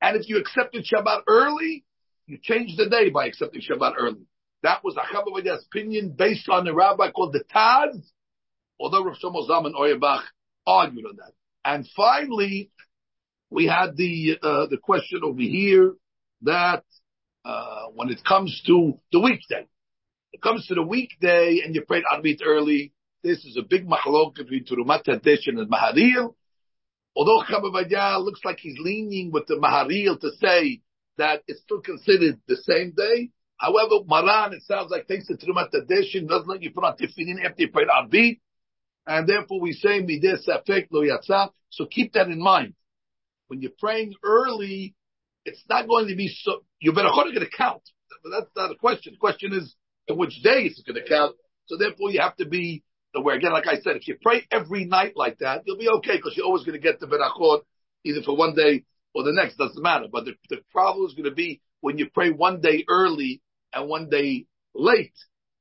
And 0.01 0.17
if 0.17 0.27
you 0.27 0.37
accepted 0.37 0.85
Shabbat 0.85 1.21
early, 1.27 1.85
you 2.25 2.37
change 2.41 2.75
the 2.77 2.89
day 2.89 3.09
by 3.09 3.27
accepting 3.27 3.61
Shabbat 3.61 3.93
early. 3.97 4.25
That 4.63 4.83
was 4.83 4.95
Achabavadia's 4.95 5.65
opinion 5.65 6.15
based 6.17 6.49
on 6.49 6.67
a 6.67 6.73
rabbi 6.73 7.11
called 7.11 7.33
the 7.33 7.43
Taz, 7.53 8.05
although 8.79 9.03
Rav 9.03 9.15
Shlomo 9.15 9.47
Zalman 9.47 9.73
Auerbach 9.73 10.25
argued 10.67 11.05
on 11.05 11.15
that. 11.17 11.31
And 11.63 11.87
finally, 11.95 12.71
we 13.49 13.65
had 13.65 13.95
the 13.95 14.37
uh, 14.41 14.67
the 14.67 14.77
question 14.77 15.21
over 15.23 15.41
here 15.41 15.93
that 16.43 16.83
uh, 17.45 17.85
when 17.95 18.09
it 18.09 18.23
comes 18.23 18.61
to 18.67 18.99
the 19.11 19.19
weekday, 19.19 19.67
it 20.33 20.41
comes 20.41 20.67
to 20.67 20.75
the 20.75 20.83
weekday 20.83 21.61
and 21.63 21.73
you 21.73 21.81
prayed 21.81 22.03
Arbit 22.11 22.39
early. 22.45 22.93
This 23.23 23.43
is 23.45 23.57
a 23.57 23.63
big 23.63 23.87
machlok 23.87 24.35
between 24.35 24.63
Terumat 24.65 25.05
Hadeshen 25.05 25.59
and 25.59 25.69
Maharil. 25.69 26.35
Although 27.15 27.43
Chabavadia 27.43 28.23
looks 28.23 28.41
like 28.45 28.59
he's 28.59 28.77
leaning 28.79 29.31
with 29.31 29.47
the 29.47 29.55
Maharil 29.55 30.19
to 30.21 30.29
say 30.39 30.81
that 31.17 31.43
it's 31.47 31.61
still 31.61 31.81
considered 31.81 32.39
the 32.47 32.55
same 32.57 32.93
day. 32.95 33.31
However, 33.57 34.05
Maran, 34.07 34.53
it 34.53 34.63
sounds 34.63 34.89
like 34.89 35.07
takes 35.07 35.27
the 35.27 35.35
Terumat 35.35 35.73
Hadeshen, 35.73 36.29
doesn't 36.29 36.47
let 36.47 36.61
you 36.61 36.71
put 36.71 36.85
on 36.85 36.95
Tefillin 36.95 37.43
after 37.43 37.63
you 37.63 37.71
prayed 37.71 37.87
Arbit. 37.87 38.39
And 39.05 39.27
therefore 39.27 39.59
we 39.59 39.73
say 39.73 40.01
Mideh 40.01 40.37
Safek 40.47 40.87
Lo 40.91 41.01
Yatsa. 41.01 41.49
So 41.71 41.85
keep 41.85 42.13
that 42.13 42.27
in 42.27 42.39
mind. 42.39 42.75
When 43.47 43.61
you're 43.61 43.71
praying 43.77 44.13
early, 44.23 44.95
it's 45.45 45.63
not 45.69 45.87
going 45.87 46.07
to 46.07 46.15
be 46.15 46.27
so, 46.27 46.63
your 46.79 46.93
berachot 46.93 47.25
are 47.27 47.33
going 47.33 47.39
to 47.39 47.49
count. 47.49 47.81
That's 48.31 48.51
not 48.55 48.71
a 48.71 48.75
question. 48.75 49.13
The 49.13 49.19
question 49.19 49.53
is, 49.53 49.75
in 50.07 50.17
which 50.17 50.41
day 50.43 50.63
is 50.63 50.79
it 50.79 50.85
going 50.85 51.01
to 51.01 51.07
count? 51.07 51.35
So 51.67 51.77
therefore 51.77 52.11
you 52.11 52.19
have 52.19 52.35
to 52.37 52.47
be 52.47 52.83
aware. 53.15 53.35
Again, 53.35 53.53
like 53.53 53.67
I 53.67 53.79
said, 53.79 53.95
if 53.95 54.07
you 54.07 54.17
pray 54.21 54.45
every 54.51 54.85
night 54.85 55.13
like 55.15 55.39
that, 55.39 55.63
you'll 55.65 55.77
be 55.77 55.89
okay 55.89 56.17
because 56.17 56.33
you're 56.35 56.45
always 56.45 56.63
going 56.63 56.79
to 56.79 56.83
get 56.83 56.99
the 56.99 57.07
berachot 57.07 57.61
either 58.03 58.21
for 58.23 58.35
one 58.35 58.55
day 58.55 58.83
or 59.13 59.23
the 59.23 59.31
next. 59.31 59.57
Doesn't 59.57 59.81
matter. 59.81 60.07
But 60.11 60.25
the, 60.25 60.33
the 60.49 60.57
problem 60.71 61.07
is 61.07 61.13
going 61.13 61.29
to 61.29 61.35
be 61.35 61.61
when 61.81 61.97
you 61.97 62.09
pray 62.13 62.31
one 62.31 62.61
day 62.61 62.85
early 62.87 63.41
and 63.73 63.87
one 63.87 64.09
day 64.09 64.45
late. 64.73 65.13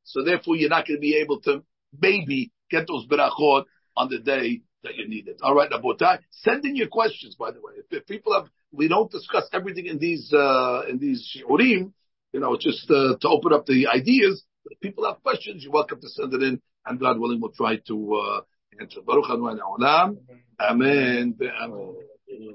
So 0.04 0.24
therefore 0.24 0.56
you're 0.56 0.70
not 0.70 0.86
going 0.86 0.96
to 0.96 1.00
be 1.00 1.16
able 1.16 1.40
to 1.42 1.62
maybe 1.98 2.52
get 2.70 2.86
those 2.86 3.06
berachot 3.06 3.64
on 3.96 4.08
the 4.08 4.18
day 4.18 4.62
that 4.84 4.96
you 4.96 5.08
need 5.08 5.28
it. 5.28 5.38
All 5.42 5.54
right, 5.54 5.70
Rabotai. 5.70 6.20
Send 6.30 6.64
in 6.64 6.76
your 6.76 6.88
questions, 6.88 7.34
by 7.34 7.50
the 7.50 7.60
way. 7.60 7.74
If, 7.76 7.86
if 7.90 8.06
people 8.06 8.32
have, 8.32 8.48
we 8.72 8.88
don't 8.88 9.10
discuss 9.10 9.48
everything 9.52 9.86
in 9.86 9.98
these, 9.98 10.32
uh, 10.32 10.82
in 10.88 10.98
these 10.98 11.28
shiurim, 11.34 11.92
you 12.32 12.40
know, 12.40 12.56
just, 12.56 12.90
uh, 12.90 13.16
to 13.20 13.28
open 13.28 13.52
up 13.52 13.66
the 13.66 13.86
ideas. 13.88 14.44
If 14.70 14.80
people 14.80 15.06
have 15.06 15.22
questions, 15.22 15.62
you're 15.62 15.72
welcome 15.72 16.00
to 16.00 16.08
send 16.08 16.34
it 16.34 16.42
in, 16.42 16.60
and 16.86 17.00
God 17.00 17.18
willing, 17.18 17.40
we'll 17.40 17.52
try 17.52 17.76
to, 17.88 18.14
uh, 18.14 18.40
answer. 18.80 19.00
Baruch 19.00 19.30
Amen. 20.60 21.34
Amen. 21.40 22.54